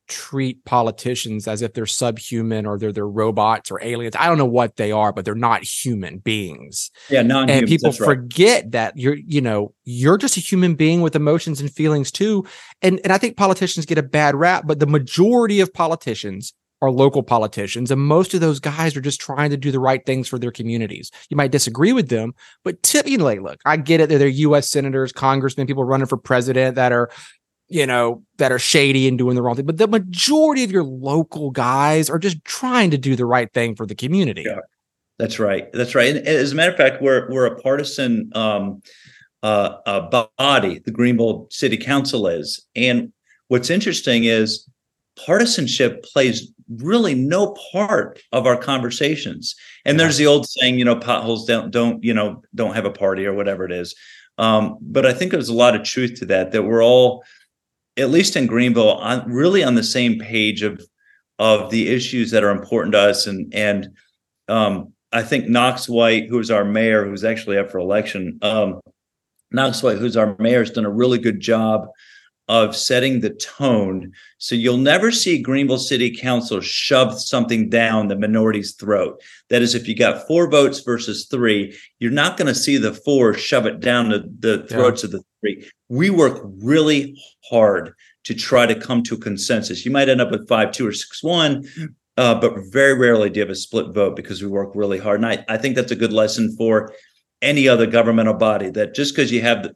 treat 0.07 0.63
politicians 0.65 1.47
as 1.47 1.61
if 1.61 1.73
they're 1.73 1.85
subhuman 1.85 2.65
or 2.65 2.77
they're 2.77 2.91
they're 2.91 3.07
robots 3.07 3.71
or 3.71 3.81
aliens. 3.83 4.15
I 4.17 4.27
don't 4.27 4.37
know 4.37 4.45
what 4.45 4.75
they 4.75 4.91
are, 4.91 5.11
but 5.11 5.25
they're 5.25 5.35
not 5.35 5.63
human 5.63 6.19
beings. 6.19 6.91
Yeah, 7.09 7.23
non 7.23 7.49
And 7.49 7.67
people 7.67 7.91
forget 7.91 8.71
that 8.71 8.97
you're, 8.97 9.15
you 9.15 9.41
know, 9.41 9.73
you're 9.83 10.17
just 10.17 10.37
a 10.37 10.41
human 10.41 10.75
being 10.75 11.01
with 11.01 11.15
emotions 11.15 11.59
and 11.59 11.71
feelings 11.71 12.11
too. 12.11 12.45
And 12.81 12.99
and 13.03 13.11
I 13.11 13.17
think 13.17 13.37
politicians 13.37 13.85
get 13.85 13.97
a 13.97 14.03
bad 14.03 14.35
rap, 14.35 14.65
but 14.67 14.79
the 14.79 14.87
majority 14.87 15.59
of 15.59 15.73
politicians 15.73 16.53
are 16.85 16.91
local 16.91 17.23
politicians, 17.23 17.91
and 17.91 18.01
most 18.01 18.33
of 18.33 18.41
those 18.41 18.59
guys 18.59 18.95
are 18.95 19.01
just 19.01 19.19
trying 19.19 19.49
to 19.49 19.57
do 19.57 19.71
the 19.71 19.79
right 19.79 20.05
things 20.05 20.27
for 20.27 20.39
their 20.39 20.51
communities. 20.51 21.11
You 21.29 21.37
might 21.37 21.51
disagree 21.51 21.93
with 21.93 22.09
them, 22.09 22.33
but 22.63 22.77
like, 23.19 23.41
look, 23.41 23.59
I 23.65 23.77
get 23.77 23.99
it. 23.99 24.09
They're, 24.09 24.19
they're 24.19 24.27
U.S. 24.27 24.69
senators, 24.69 25.11
congressmen, 25.11 25.67
people 25.67 25.83
running 25.83 26.07
for 26.07 26.17
president 26.17 26.75
that 26.75 26.91
are 26.91 27.09
you 27.67 27.85
know, 27.85 28.23
that 28.37 28.51
are 28.51 28.59
shady 28.59 29.07
and 29.07 29.17
doing 29.17 29.35
the 29.35 29.41
wrong 29.41 29.55
thing. 29.55 29.65
But 29.65 29.77
the 29.77 29.87
majority 29.87 30.63
of 30.63 30.71
your 30.71 30.83
local 30.83 31.51
guys 31.51 32.09
are 32.09 32.19
just 32.19 32.43
trying 32.45 32.91
to 32.91 32.97
do 32.97 33.15
the 33.15 33.25
right 33.25 33.51
thing 33.53 33.75
for 33.75 33.85
the 33.85 33.95
community. 33.95 34.43
Yeah, 34.45 34.59
that's 35.17 35.39
right. 35.39 35.71
That's 35.73 35.95
right. 35.95 36.15
And 36.15 36.27
as 36.27 36.51
a 36.51 36.55
matter 36.55 36.71
of 36.71 36.77
fact, 36.77 37.01
we're 37.01 37.27
we're 37.31 37.47
a 37.47 37.59
partisan 37.59 38.31
um, 38.35 38.81
uh, 39.41 39.77
uh, 39.85 40.27
body. 40.37 40.79
The 40.79 40.91
Greenville 40.91 41.47
City 41.49 41.77
Council 41.77 42.27
is, 42.27 42.65
and 42.75 43.11
what's 43.47 43.69
interesting 43.69 44.25
is 44.25 44.67
partisanship 45.25 46.03
plays 46.03 46.51
really 46.69 47.13
no 47.13 47.55
part 47.71 48.21
of 48.31 48.45
our 48.45 48.57
conversations. 48.57 49.55
And 49.85 49.99
there's 49.99 50.17
the 50.17 50.25
old 50.25 50.47
saying, 50.47 50.79
you 50.79 50.85
know, 50.85 50.95
potholes 50.95 51.45
don't 51.45 51.71
don't 51.71 52.03
you 52.03 52.13
know 52.13 52.41
don't 52.53 52.75
have 52.75 52.85
a 52.85 52.91
party 52.91 53.25
or 53.25 53.33
whatever 53.33 53.65
it 53.65 53.71
is. 53.71 53.95
Um, 54.37 54.77
but 54.81 55.05
I 55.05 55.13
think 55.13 55.31
there's 55.31 55.49
a 55.49 55.53
lot 55.53 55.75
of 55.75 55.83
truth 55.83 56.15
to 56.19 56.25
that. 56.27 56.51
That 56.51 56.63
we're 56.63 56.83
all 56.83 57.23
at 57.97 58.09
least 58.09 58.35
in 58.35 58.47
Greenville, 58.47 58.91
on 58.91 59.29
really 59.31 59.63
on 59.63 59.75
the 59.75 59.83
same 59.83 60.19
page 60.19 60.61
of 60.61 60.81
of 61.39 61.69
the 61.69 61.89
issues 61.89 62.31
that 62.31 62.43
are 62.43 62.51
important 62.51 62.93
to 62.93 62.99
us. 62.99 63.27
And 63.27 63.53
and 63.53 63.89
um, 64.47 64.93
I 65.11 65.23
think 65.23 65.47
Knox 65.47 65.87
White, 65.87 66.29
who's 66.29 66.51
our 66.51 66.65
mayor, 66.65 67.05
who's 67.05 67.23
actually 67.23 67.57
up 67.57 67.71
for 67.71 67.77
election, 67.77 68.39
um, 68.41 68.81
Knox 69.51 69.81
White, 69.81 69.97
who's 69.97 70.17
our 70.17 70.35
mayor, 70.39 70.59
has 70.59 70.71
done 70.71 70.85
a 70.85 70.91
really 70.91 71.17
good 71.17 71.39
job 71.39 71.87
of 72.47 72.75
setting 72.75 73.19
the 73.19 73.31
tone. 73.31 74.11
So 74.37 74.53
you'll 74.55 74.77
never 74.77 75.11
see 75.11 75.41
Greenville 75.41 75.79
City 75.79 76.15
Council 76.15 76.61
shove 76.61 77.19
something 77.19 77.69
down 77.69 78.07
the 78.07 78.15
minority's 78.15 78.73
throat. 78.73 79.21
That 79.49 79.61
is, 79.61 79.73
if 79.73 79.87
you 79.87 79.95
got 79.95 80.27
four 80.27 80.49
votes 80.49 80.81
versus 80.81 81.25
three, 81.25 81.75
you're 81.99 82.11
not 82.11 82.37
going 82.37 82.47
to 82.47 82.59
see 82.59 82.77
the 82.77 82.93
four 82.93 83.33
shove 83.33 83.65
it 83.65 83.79
down 83.79 84.09
the, 84.09 84.31
the 84.39 84.67
throats 84.67 85.03
yeah. 85.03 85.07
of 85.07 85.11
the 85.11 85.23
three. 85.41 85.69
We 85.89 86.09
work 86.09 86.41
really 86.61 87.19
hard 87.49 87.93
to 88.25 88.33
try 88.33 88.65
to 88.65 88.75
come 88.75 89.01
to 89.03 89.15
a 89.15 89.19
consensus. 89.19 89.85
You 89.85 89.91
might 89.91 90.09
end 90.09 90.21
up 90.21 90.31
with 90.31 90.47
five, 90.47 90.71
two, 90.71 90.87
or 90.87 90.93
six, 90.93 91.23
one. 91.23 91.63
Uh, 92.17 92.33
but 92.33 92.53
very 92.71 92.93
rarely 92.93 93.29
do 93.29 93.39
you 93.39 93.41
have 93.41 93.49
a 93.49 93.55
split 93.55 93.93
vote 93.93 94.15
because 94.15 94.41
we 94.41 94.47
work 94.47 94.71
really 94.73 94.97
hard. 94.97 95.21
And 95.21 95.25
I, 95.25 95.45
I 95.49 95.57
think 95.57 95.75
that's 95.75 95.91
a 95.91 95.97
good 95.97 96.13
lesson 96.13 96.55
for 96.55 96.93
any 97.41 97.67
other 97.67 97.85
governmental 97.85 98.33
body 98.33 98.69
that 98.69 98.95
just 98.95 99.13
because 99.13 99.31
you 99.31 99.41
have 99.41 99.63
the, 99.63 99.75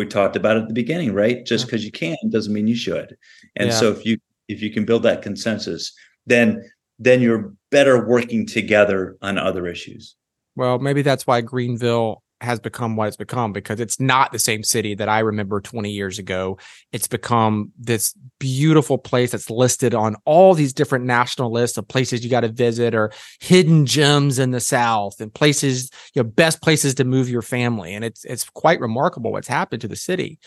we 0.00 0.06
talked 0.06 0.34
about 0.34 0.56
at 0.56 0.66
the 0.66 0.74
beginning, 0.74 1.12
right? 1.12 1.36
Mm-hmm. 1.36 1.44
Just 1.44 1.66
because 1.66 1.84
you 1.84 1.92
can 1.92 2.16
doesn't 2.30 2.52
mean 2.52 2.66
you 2.66 2.74
should. 2.74 3.16
And 3.56 3.68
Yeah. 3.68 3.74
so 3.74 3.90
if 3.92 4.04
you 4.04 4.18
if 4.48 4.60
you 4.62 4.70
can 4.72 4.84
build 4.84 5.04
that 5.04 5.22
consensus, 5.22 5.92
then 6.26 6.64
then 6.98 7.20
you're 7.22 7.54
better 7.70 8.06
working 8.06 8.46
together 8.46 9.16
on 9.22 9.38
other 9.38 9.66
issues. 9.66 10.16
Well, 10.56 10.78
maybe 10.78 11.02
that's 11.02 11.26
why 11.26 11.40
Greenville 11.40 12.22
has 12.40 12.58
become 12.58 12.96
what 12.96 13.08
it's 13.08 13.16
become 13.16 13.52
because 13.52 13.80
it's 13.80 14.00
not 14.00 14.32
the 14.32 14.38
same 14.38 14.62
city 14.62 14.94
that 14.94 15.08
I 15.08 15.18
remember 15.20 15.60
20 15.60 15.90
years 15.90 16.18
ago. 16.18 16.58
It's 16.92 17.06
become 17.06 17.72
this 17.78 18.14
beautiful 18.38 18.96
place 18.96 19.32
that's 19.32 19.50
listed 19.50 19.94
on 19.94 20.16
all 20.24 20.54
these 20.54 20.72
different 20.72 21.04
national 21.04 21.52
lists 21.52 21.76
of 21.76 21.86
places 21.86 22.24
you 22.24 22.30
got 22.30 22.40
to 22.40 22.48
visit 22.48 22.94
or 22.94 23.12
hidden 23.40 23.84
gems 23.84 24.38
in 24.38 24.52
the 24.52 24.60
South 24.60 25.20
and 25.20 25.32
places, 25.32 25.90
you 26.14 26.22
know, 26.22 26.28
best 26.28 26.62
places 26.62 26.94
to 26.94 27.04
move 27.04 27.28
your 27.28 27.42
family. 27.42 27.94
And 27.94 28.04
it's 28.04 28.24
it's 28.24 28.48
quite 28.48 28.80
remarkable 28.80 29.32
what's 29.32 29.48
happened 29.48 29.82
to 29.82 29.88
the 29.88 29.96
city. 29.96 30.38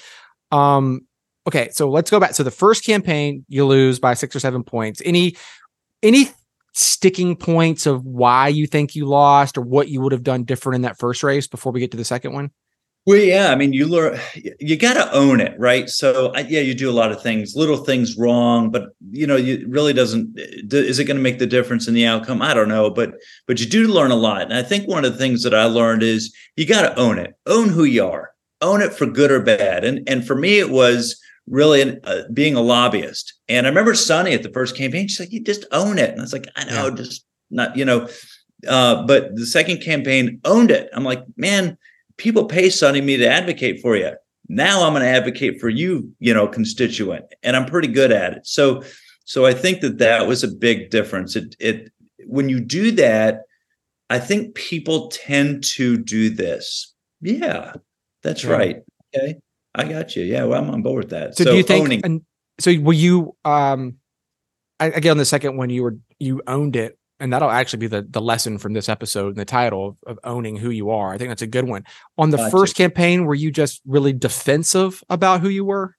Um, 0.51 1.01
okay, 1.47 1.69
so 1.71 1.89
let's 1.89 2.09
go 2.09 2.19
back. 2.19 2.33
So 2.33 2.43
the 2.43 2.51
first 2.51 2.85
campaign, 2.85 3.45
you 3.47 3.65
lose 3.65 3.99
by 3.99 4.15
six 4.15 4.35
or 4.35 4.39
seven 4.39 4.63
points. 4.63 5.01
Any 5.05 5.35
any 6.01 6.29
sticking 6.73 7.35
points 7.35 7.85
of 7.85 8.05
why 8.05 8.47
you 8.47 8.67
think 8.67 8.95
you 8.95 9.05
lost 9.05 9.57
or 9.57 9.61
what 9.61 9.89
you 9.89 10.01
would 10.01 10.11
have 10.11 10.23
done 10.23 10.43
different 10.43 10.75
in 10.75 10.81
that 10.81 10.99
first 10.99 11.23
race 11.23 11.47
before 11.47 11.71
we 11.71 11.79
get 11.79 11.91
to 11.91 11.97
the 11.97 12.05
second 12.05 12.33
one? 12.33 12.51
Well, 13.05 13.17
yeah, 13.17 13.51
I 13.51 13.55
mean, 13.55 13.73
you 13.73 13.85
learn, 13.85 14.17
you 14.61 14.77
got 14.77 14.93
to 14.93 15.11
own 15.11 15.41
it, 15.41 15.59
right? 15.59 15.89
So, 15.89 16.33
yeah, 16.37 16.61
you 16.61 16.73
do 16.73 16.89
a 16.89 16.93
lot 16.93 17.11
of 17.11 17.21
things, 17.21 17.53
little 17.53 17.75
things 17.75 18.17
wrong, 18.17 18.71
but 18.71 18.95
you 19.11 19.27
know, 19.27 19.35
you 19.35 19.65
really 19.67 19.91
doesn't. 19.91 20.39
Uh, 20.39 20.77
is 20.77 20.99
it 20.99 21.03
going 21.03 21.17
to 21.17 21.23
make 21.23 21.37
the 21.37 21.45
difference 21.45 21.89
in 21.89 21.95
the 21.95 22.05
outcome? 22.05 22.41
I 22.41 22.53
don't 22.53 22.69
know, 22.69 22.89
but 22.89 23.15
but 23.45 23.59
you 23.59 23.65
do 23.65 23.89
learn 23.89 24.11
a 24.11 24.15
lot, 24.15 24.43
and 24.43 24.53
I 24.53 24.63
think 24.63 24.87
one 24.87 25.03
of 25.03 25.11
the 25.11 25.17
things 25.17 25.43
that 25.43 25.53
I 25.53 25.65
learned 25.65 26.01
is 26.01 26.33
you 26.55 26.65
got 26.65 26.83
to 26.83 26.97
own 26.97 27.19
it, 27.19 27.33
own 27.45 27.67
who 27.67 27.83
you 27.83 28.05
are, 28.05 28.31
own 28.61 28.81
it 28.81 28.93
for 28.93 29.05
good 29.05 29.31
or 29.31 29.41
bad, 29.41 29.83
and 29.83 30.07
and 30.07 30.25
for 30.25 30.35
me, 30.35 30.59
it 30.59 30.69
was 30.69 31.21
really 31.47 31.81
an, 31.81 31.99
uh, 32.03 32.23
being 32.33 32.55
a 32.55 32.61
lobbyist. 32.61 33.33
And 33.49 33.65
I 33.65 33.69
remember 33.69 33.93
Sunnie 33.93 34.33
at 34.33 34.43
the 34.43 34.51
first 34.51 34.75
campaign, 34.77 35.07
she's 35.07 35.19
like, 35.19 35.31
"You 35.31 35.41
just 35.41 35.65
own 35.71 35.97
it," 35.99 36.09
and 36.11 36.19
I 36.19 36.23
was 36.23 36.33
like, 36.33 36.47
"I 36.55 36.63
know, 36.65 36.87
Yeah. 36.87 36.95
just 36.95 37.25
not, 37.51 37.75
you 37.77 37.85
know." 37.85 38.07
Uh, 38.67 39.05
but 39.05 39.35
the 39.35 39.45
second 39.45 39.81
campaign 39.81 40.39
owned 40.45 40.71
it. 40.71 40.89
I'm 40.93 41.03
like, 41.03 41.23
man 41.35 41.77
people 42.17 42.45
pay 42.45 42.67
Sunnie 42.69 43.01
me 43.01 43.17
to 43.17 43.27
advocate 43.27 43.81
for 43.81 43.95
you. 43.95 44.11
Now 44.47 44.83
I'm 44.85 44.93
going 44.93 45.01
to 45.03 45.09
advocate 45.09 45.59
for 45.59 45.69
you, 45.69 46.13
you 46.19 46.33
know, 46.33 46.47
constituent, 46.47 47.25
and 47.41 47.55
I'm 47.55 47.65
pretty 47.65 47.87
good 47.87 48.11
at 48.11 48.33
it. 48.33 48.45
So, 48.45 48.83
so 49.25 49.45
I 49.45 49.53
think 49.53 49.81
that 49.81 49.97
that 49.97 50.27
was 50.27 50.43
a 50.43 50.47
big 50.47 50.89
difference. 50.91 51.35
It, 51.35 51.55
it, 51.59 51.91
when 52.25 52.49
you 52.49 52.59
do 52.59 52.91
that, 52.91 53.41
I 54.11 54.19
think 54.19 54.53
people 54.53 55.07
tend 55.07 55.63
to 55.75 55.97
do 55.97 56.29
this. 56.29 56.93
Yeah, 57.21 57.73
that's 58.21 58.43
Yeah. 58.43 58.51
right. 58.51 58.77
Okay, 59.15 59.39
I 59.75 59.85
got 59.85 60.15
you. 60.15 60.23
Yeah, 60.23 60.43
well, 60.45 60.61
I'm 60.63 60.69
on 60.69 60.81
board 60.81 61.03
with 61.05 61.09
that. 61.11 61.35
So, 61.37 61.45
do 61.45 61.55
you 61.55 61.63
think? 61.63 61.85
owning- 61.85 62.01
And 62.03 62.21
so 62.59 62.77
were 62.79 62.93
you? 62.93 63.35
Um, 63.43 63.97
I, 64.79 64.87
again, 64.87 65.17
the 65.17 65.25
second 65.25 65.57
one 65.57 65.69
you 65.69 65.83
were 65.83 65.97
you 66.19 66.41
owned 66.47 66.75
it, 66.75 66.97
and 67.19 67.31
that'll 67.33 67.49
actually 67.49 67.79
be 67.79 67.87
the 67.87 68.05
the 68.07 68.21
lesson 68.21 68.57
from 68.57 68.73
this 68.73 68.89
episode 68.89 69.29
and 69.29 69.35
the 69.37 69.45
title 69.45 69.87
of, 69.89 69.97
of 70.05 70.19
owning 70.23 70.55
who 70.57 70.69
you 70.69 70.89
are. 70.91 71.13
I 71.13 71.17
think 71.17 71.29
that's 71.29 71.41
a 71.41 71.47
good 71.47 71.67
one. 71.67 71.83
On 72.17 72.29
the 72.29 72.37
Gotcha. 72.37 72.51
first 72.51 72.75
campaign, 72.75 73.25
were 73.25 73.35
you 73.35 73.51
just 73.51 73.81
really 73.85 74.13
defensive 74.13 75.03
about 75.09 75.41
who 75.41 75.49
you 75.49 75.65
were? 75.65 75.95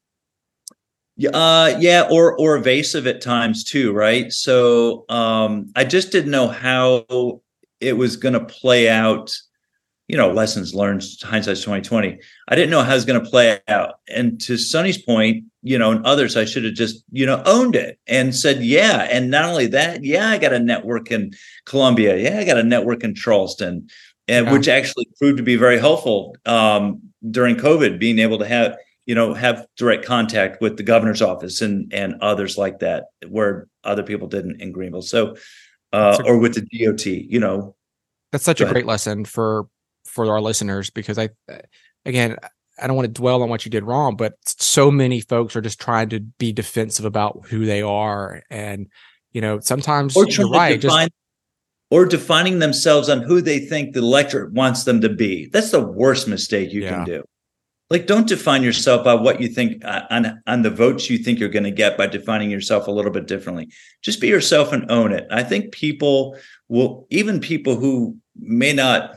Yeah, 1.16 1.30
uh, 1.30 1.76
yeah, 1.80 2.08
or 2.10 2.38
or 2.38 2.56
evasive 2.56 3.06
at 3.06 3.20
times 3.20 3.64
too, 3.64 3.92
right? 3.92 4.32
So 4.32 5.04
um, 5.08 5.70
I 5.76 5.84
just 5.84 6.10
didn't 6.12 6.30
know 6.32 6.48
how 6.48 7.04
it 7.80 7.92
was 7.94 8.16
going 8.16 8.32
to 8.34 8.44
play 8.44 8.88
out. 8.88 9.32
You 10.08 10.18
know, 10.18 10.30
lessons 10.30 10.74
learned, 10.74 11.02
hindsight's 11.22 11.62
twenty 11.62 11.80
twenty. 11.82 12.18
I 12.48 12.54
didn't 12.54 12.70
know 12.70 12.82
how 12.82 12.92
it 12.92 12.94
was 12.96 13.04
going 13.06 13.22
to 13.24 13.28
play 13.30 13.58
out, 13.68 14.00
and 14.08 14.38
to 14.42 14.54
Sunnie's 14.58 14.98
point, 14.98 15.44
you 15.62 15.78
know, 15.78 15.92
and 15.92 16.04
others, 16.04 16.36
I 16.36 16.44
should 16.44 16.64
have 16.64 16.74
just 16.74 17.02
you 17.10 17.24
know 17.24 17.42
owned 17.46 17.74
it 17.74 17.98
and 18.06 18.36
said, 18.36 18.62
yeah. 18.62 19.08
And 19.10 19.30
not 19.30 19.46
only 19.46 19.66
that, 19.68 20.04
yeah, 20.04 20.28
I 20.28 20.36
got 20.36 20.52
a 20.52 20.58
network 20.58 21.10
in 21.10 21.32
Columbia, 21.64 22.18
yeah, 22.18 22.38
I 22.38 22.44
got 22.44 22.58
a 22.58 22.62
network 22.62 23.02
in 23.02 23.14
Charleston, 23.14 23.88
and 24.28 24.46
Yeah. 24.46 24.52
which 24.52 24.68
actually 24.68 25.06
proved 25.18 25.38
to 25.38 25.42
be 25.42 25.56
very 25.56 25.78
helpful 25.78 26.36
um, 26.44 27.00
during 27.30 27.56
COVID, 27.56 27.98
being 27.98 28.18
able 28.18 28.38
to 28.40 28.46
have 28.46 28.76
you 29.06 29.14
know 29.14 29.32
have 29.32 29.66
direct 29.78 30.04
contact 30.04 30.60
with 30.60 30.76
the 30.76 30.82
governor's 30.82 31.22
office 31.22 31.62
and 31.62 31.90
and 31.94 32.14
others 32.20 32.58
like 32.58 32.78
that 32.80 33.04
where 33.28 33.68
other 33.84 34.02
people 34.02 34.28
didn't 34.28 34.62
in 34.62 34.72
greenville 34.72 35.02
so 35.02 35.36
uh 35.92 36.16
a- 36.20 36.24
or 36.24 36.38
with 36.38 36.54
the 36.54 36.62
dot 36.86 37.04
you 37.04 37.38
know 37.38 37.76
That's 38.32 38.44
such 38.44 38.62
a 38.62 38.64
great 38.64 38.86
lesson 38.86 39.26
for 39.26 39.66
for 40.14 40.30
our 40.30 40.40
listeners 40.40 40.90
because 40.90 41.18
I, 41.18 41.30
again, 42.06 42.36
I 42.80 42.86
don't 42.86 42.96
want 42.96 43.06
to 43.06 43.20
dwell 43.20 43.42
on 43.42 43.48
what 43.48 43.64
you 43.64 43.70
did 43.70 43.84
wrong, 43.84 44.16
but 44.16 44.34
so 44.46 44.90
many 44.90 45.20
folks 45.20 45.54
are 45.56 45.60
just 45.60 45.80
trying 45.80 46.08
to 46.10 46.20
be 46.20 46.52
defensive 46.52 47.04
about 47.04 47.46
who 47.48 47.66
they 47.66 47.82
are, 47.82 48.42
and 48.50 48.86
you 49.32 49.40
know 49.40 49.60
sometimes 49.60 50.16
or 50.16 50.26
you're 50.28 50.48
right. 50.50 50.80
to 50.80 50.88
Just 50.88 51.10
or 51.90 52.06
defining 52.06 52.58
themselves 52.58 53.08
on 53.08 53.20
who 53.22 53.40
they 53.40 53.58
think 53.60 53.92
the 53.92 54.00
electorate 54.00 54.52
wants 54.52 54.84
them 54.84 55.00
to 55.02 55.08
be 55.08 55.48
that's 55.52 55.70
the 55.70 55.80
worst 55.80 56.26
mistake 56.26 56.72
you 56.72 56.82
Yeah. 56.82 56.90
can 56.90 57.04
do 57.04 57.24
like 57.90 58.06
don't 58.06 58.26
define 58.26 58.62
yourself 58.62 59.04
by 59.04 59.14
what 59.14 59.40
you 59.40 59.48
think 59.48 59.84
uh, 59.84 60.02
on 60.10 60.40
on 60.46 60.62
the 60.62 60.70
votes 60.70 61.10
you 61.10 61.18
think 61.18 61.38
you're 61.38 61.48
going 61.48 61.64
to 61.64 61.70
get 61.70 61.98
by 61.98 62.06
defining 62.06 62.50
yourself 62.50 62.86
a 62.88 62.90
little 62.90 63.10
bit 63.12 63.26
differently 63.26 63.68
just 64.02 64.20
be 64.20 64.28
yourself 64.28 64.72
and 64.72 64.90
own 64.90 65.12
it 65.12 65.26
i 65.30 65.42
think 65.42 65.72
people 65.72 66.36
will 66.68 67.06
even 67.10 67.38
people 67.40 67.76
who 67.76 68.16
may 68.40 68.72
not 68.72 69.16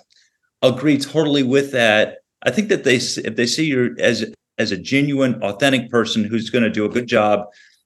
agree 0.62 0.98
totally 0.98 1.44
with 1.44 1.72
that 1.72 2.20
i 2.44 2.52
think 2.52 2.70
that 2.70 2.84
they 2.84 2.96
if 2.96 3.36
they 3.36 3.46
see 3.46 3.66
you 3.66 3.96
as 4.00 4.26
as 4.58 4.72
a 4.72 4.78
genuine 4.78 5.42
authentic 5.44 5.90
person 5.90 6.24
who's 6.24 6.50
going 6.50 6.64
to 6.64 6.70
do 6.70 6.86
a 6.86 6.90
good 6.90 7.08
job 7.08 7.46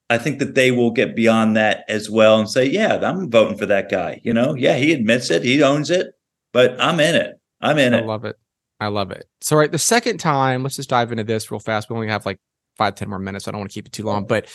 i 0.10 0.18
think 0.18 0.40
that 0.40 0.56
they 0.56 0.72
will 0.72 0.92
get 0.92 1.16
beyond 1.16 1.56
that 1.56 1.84
as 1.90 2.10
well 2.10 2.40
and 2.40 2.50
say 2.50 2.66
yeah 2.66 2.96
i'm 3.04 3.30
voting 3.30 3.58
for 3.58 3.66
that 3.66 3.90
guy 3.90 4.20
you 4.24 4.34
know 4.34 4.54
yeah 4.56 4.76
he 4.76 4.94
admits 4.94 5.30
it 5.30 5.44
he 5.44 5.62
owns 5.62 5.90
it 5.90 6.08
but 6.54 6.80
i'm 6.80 7.00
in 7.00 7.16
it 7.16 7.40
i'm 7.62 7.78
in 7.78 7.94
I 7.94 8.00
it 8.00 8.04
I 8.04 8.06
love 8.06 8.26
it. 8.26 8.38
I 8.82 8.88
love 8.88 9.12
it. 9.12 9.30
So, 9.42 9.56
right, 9.56 9.72
the 9.72 9.78
second 9.78 10.18
time, 10.18 10.64
let's 10.64 10.76
just 10.76 10.90
dive 10.90 11.12
into 11.12 11.24
this 11.24 11.52
real 11.52 11.60
fast. 11.60 11.88
We 11.88 11.96
only 11.96 12.08
have 12.08 12.26
like 12.26 12.40
five, 12.80 12.96
ten 12.96 13.10
more 13.10 13.20
minutes. 13.20 13.48
I 13.48 13.52
don't 13.52 13.60
want 13.60 13.70
to 13.70 13.74
keep 13.76 13.86
it 13.86 13.92
too 13.92 14.04
long. 14.04 14.26
But 14.26 14.48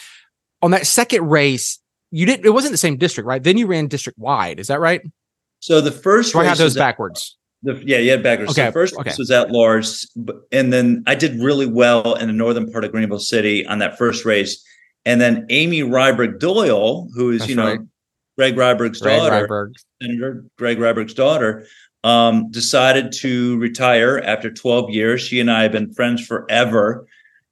on 0.62 0.72
that 0.72 0.84
second 0.84 1.28
race, 1.28 1.78
you 2.10 2.26
didn't. 2.26 2.44
It 2.44 2.50
wasn't 2.50 2.72
the 2.72 2.78
same 2.78 2.96
district, 2.96 3.28
right? 3.28 3.40
Then 3.40 3.56
you 3.56 3.68
ran 3.68 3.86
district 3.86 4.18
wide. 4.18 4.58
Is 4.58 4.66
that 4.66 4.80
right? 4.80 5.00
so 5.60 5.80
the 5.80 5.92
first 5.92 6.32
So 6.32 6.40
I 6.40 6.44
have 6.44 6.58
those 6.58 6.74
backwards. 6.74 7.36
The, 7.62 7.82
yeah, 7.84 7.98
you 7.98 8.10
had 8.10 8.22
backwards. 8.22 8.54
So 8.54 8.62
Okay, 8.62 8.68
the 8.68 8.72
first 8.72 8.94
okay. 8.94 9.10
race 9.10 9.18
was 9.18 9.30
at 9.30 9.50
large, 9.50 9.88
and 10.52 10.72
then 10.72 11.02
I 11.06 11.14
did 11.14 11.40
really 11.40 11.66
well 11.66 12.14
in 12.14 12.26
the 12.26 12.32
northern 12.32 12.70
part 12.70 12.84
of 12.84 12.92
Greenville 12.92 13.18
City 13.18 13.66
on 13.66 13.78
that 13.78 13.98
first 13.98 14.24
race. 14.24 14.64
And 15.04 15.20
then 15.20 15.46
Amy 15.50 15.80
Ryberg 15.80 16.38
Doyle, 16.38 17.08
who 17.14 17.30
is 17.30 17.40
That's 17.40 17.50
you 17.50 17.56
know 17.56 17.66
right. 17.66 17.80
Greg 18.36 18.56
Ryberg's 18.56 19.00
Greg 19.00 19.18
daughter, 19.18 19.46
Ryberg. 19.48 19.72
Senator 20.02 20.44
Greg 20.58 20.78
Ryberg's 20.78 21.14
daughter, 21.14 21.66
um, 22.04 22.50
decided 22.50 23.10
to 23.12 23.58
retire 23.58 24.18
after 24.18 24.50
12 24.50 24.90
years. 24.90 25.22
She 25.22 25.40
and 25.40 25.50
I 25.50 25.62
have 25.62 25.72
been 25.72 25.92
friends 25.94 26.24
forever, 26.24 27.06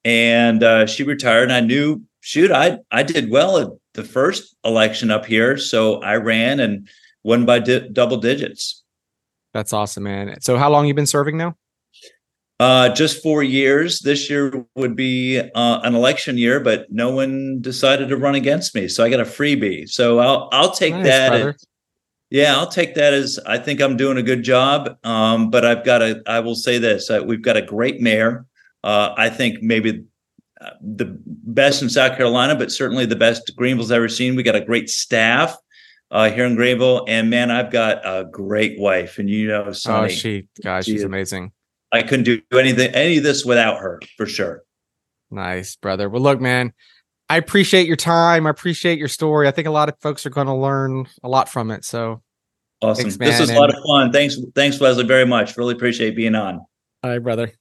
and 0.04 0.62
uh, 0.62 0.86
she 0.86 1.02
retired. 1.02 1.44
And 1.44 1.52
I 1.52 1.60
knew, 1.60 2.02
shoot, 2.20 2.50
I 2.52 2.78
I 2.92 3.02
did 3.02 3.30
well 3.30 3.58
at 3.58 3.68
the 3.94 4.04
first 4.04 4.54
election 4.64 5.10
up 5.10 5.24
here, 5.24 5.56
so 5.56 6.02
I 6.02 6.16
ran 6.16 6.60
and 6.60 6.88
won 7.22 7.46
by 7.46 7.58
di- 7.58 7.88
double 7.88 8.18
digits. 8.18 8.84
That's 9.54 9.72
awesome, 9.72 10.02
man. 10.02 10.38
So, 10.40 10.58
how 10.58 10.68
long 10.70 10.86
you 10.86 10.92
been 10.94 11.06
serving 11.06 11.38
now? 11.38 11.56
Uh, 12.60 12.88
just 12.90 13.22
four 13.22 13.42
years. 13.42 14.00
This 14.00 14.28
year 14.28 14.64
would 14.74 14.94
be 14.96 15.38
uh, 15.40 15.80
an 15.82 15.94
election 15.94 16.36
year, 16.38 16.60
but 16.60 16.90
no 16.92 17.10
one 17.10 17.60
decided 17.60 18.08
to 18.10 18.16
run 18.16 18.34
against 18.34 18.74
me, 18.74 18.88
so 18.88 19.02
I 19.04 19.08
got 19.10 19.20
a 19.20 19.24
freebie. 19.24 19.88
So 19.88 20.18
I'll 20.18 20.48
I'll 20.52 20.70
take 20.72 20.92
Nice, 20.94 21.06
that. 21.06 21.32
as- 21.32 21.64
yeah, 22.30 22.56
I'll 22.56 22.68
take 22.68 22.96
that 22.96 23.12
as 23.12 23.38
I 23.46 23.58
think 23.58 23.80
I'm 23.80 23.96
doing 23.96 24.16
a 24.16 24.22
good 24.22 24.42
job. 24.42 24.96
Um, 25.04 25.50
but 25.50 25.64
I've 25.64 25.84
got 25.84 26.02
a. 26.02 26.20
I 26.26 26.40
will 26.40 26.56
say 26.56 26.78
this: 26.78 27.08
uh, 27.10 27.22
we've 27.24 27.42
got 27.42 27.56
a 27.56 27.62
great 27.62 28.00
mayor. 28.00 28.44
Uh, 28.82 29.14
I 29.16 29.30
think 29.30 29.62
maybe 29.62 30.04
uh, 30.60 30.70
the 30.80 31.16
best 31.26 31.80
in 31.82 31.88
South 31.90 32.16
Carolina, 32.16 32.56
but 32.56 32.72
certainly 32.72 33.06
the 33.06 33.16
best 33.16 33.54
Greenville's 33.56 33.92
ever 33.92 34.08
seen. 34.08 34.34
We 34.34 34.42
got 34.42 34.56
a 34.56 34.60
great 34.64 34.90
staff 34.90 35.56
uh, 36.10 36.30
here 36.30 36.44
in 36.44 36.54
Greenville, 36.54 37.04
and 37.08 37.30
man, 37.30 37.50
I've 37.50 37.70
got 37.72 37.98
a 38.04 38.24
great 38.24 38.78
wife, 38.78 39.18
and 39.18 39.28
you 39.28 39.48
know, 39.48 39.72
Oh, 39.86 40.08
she, 40.08 40.48
guys, 40.62 40.84
She 40.84 40.92
she's 40.92 41.00
is- 41.00 41.04
amazing. 41.04 41.52
I 41.92 42.02
couldn't 42.02 42.24
do 42.24 42.40
anything, 42.52 42.92
any 42.92 43.18
of 43.18 43.22
this 43.24 43.44
without 43.44 43.78
her 43.78 44.00
for 44.16 44.26
sure. 44.26 44.62
Nice, 45.30 45.76
brother. 45.76 46.08
Well, 46.08 46.22
look, 46.22 46.40
man, 46.40 46.72
I 47.28 47.36
appreciate 47.36 47.86
your 47.86 47.96
time. 47.96 48.46
I 48.46 48.50
appreciate 48.50 48.98
your 48.98 49.06
story. 49.08 49.46
I 49.46 49.52
think 49.52 49.68
a 49.68 49.70
lot 49.70 49.88
of 49.88 49.94
folks 50.00 50.26
are 50.26 50.30
going 50.30 50.48
to 50.48 50.54
learn 50.54 51.06
a 51.22 51.28
lot 51.28 51.48
from 51.48 51.70
it. 51.70 51.84
So, 51.84 52.20
Awesome. 52.82 53.04
Thanks, 53.04 53.16
this 53.16 53.38
man, 53.38 53.42
is 53.42 53.50
a 53.50 53.54
lot 53.58 53.70
of 53.70 53.76
fun. 53.86 54.12
Thanks, 54.12 54.36
thanks, 54.56 54.80
Leslie, 54.80 55.04
very 55.06 55.24
much. 55.24 55.56
Really 55.56 55.74
appreciate 55.74 56.16
being 56.16 56.34
on. 56.34 56.56
all 57.02 57.10
right, 57.10 57.18
brother. 57.20 57.52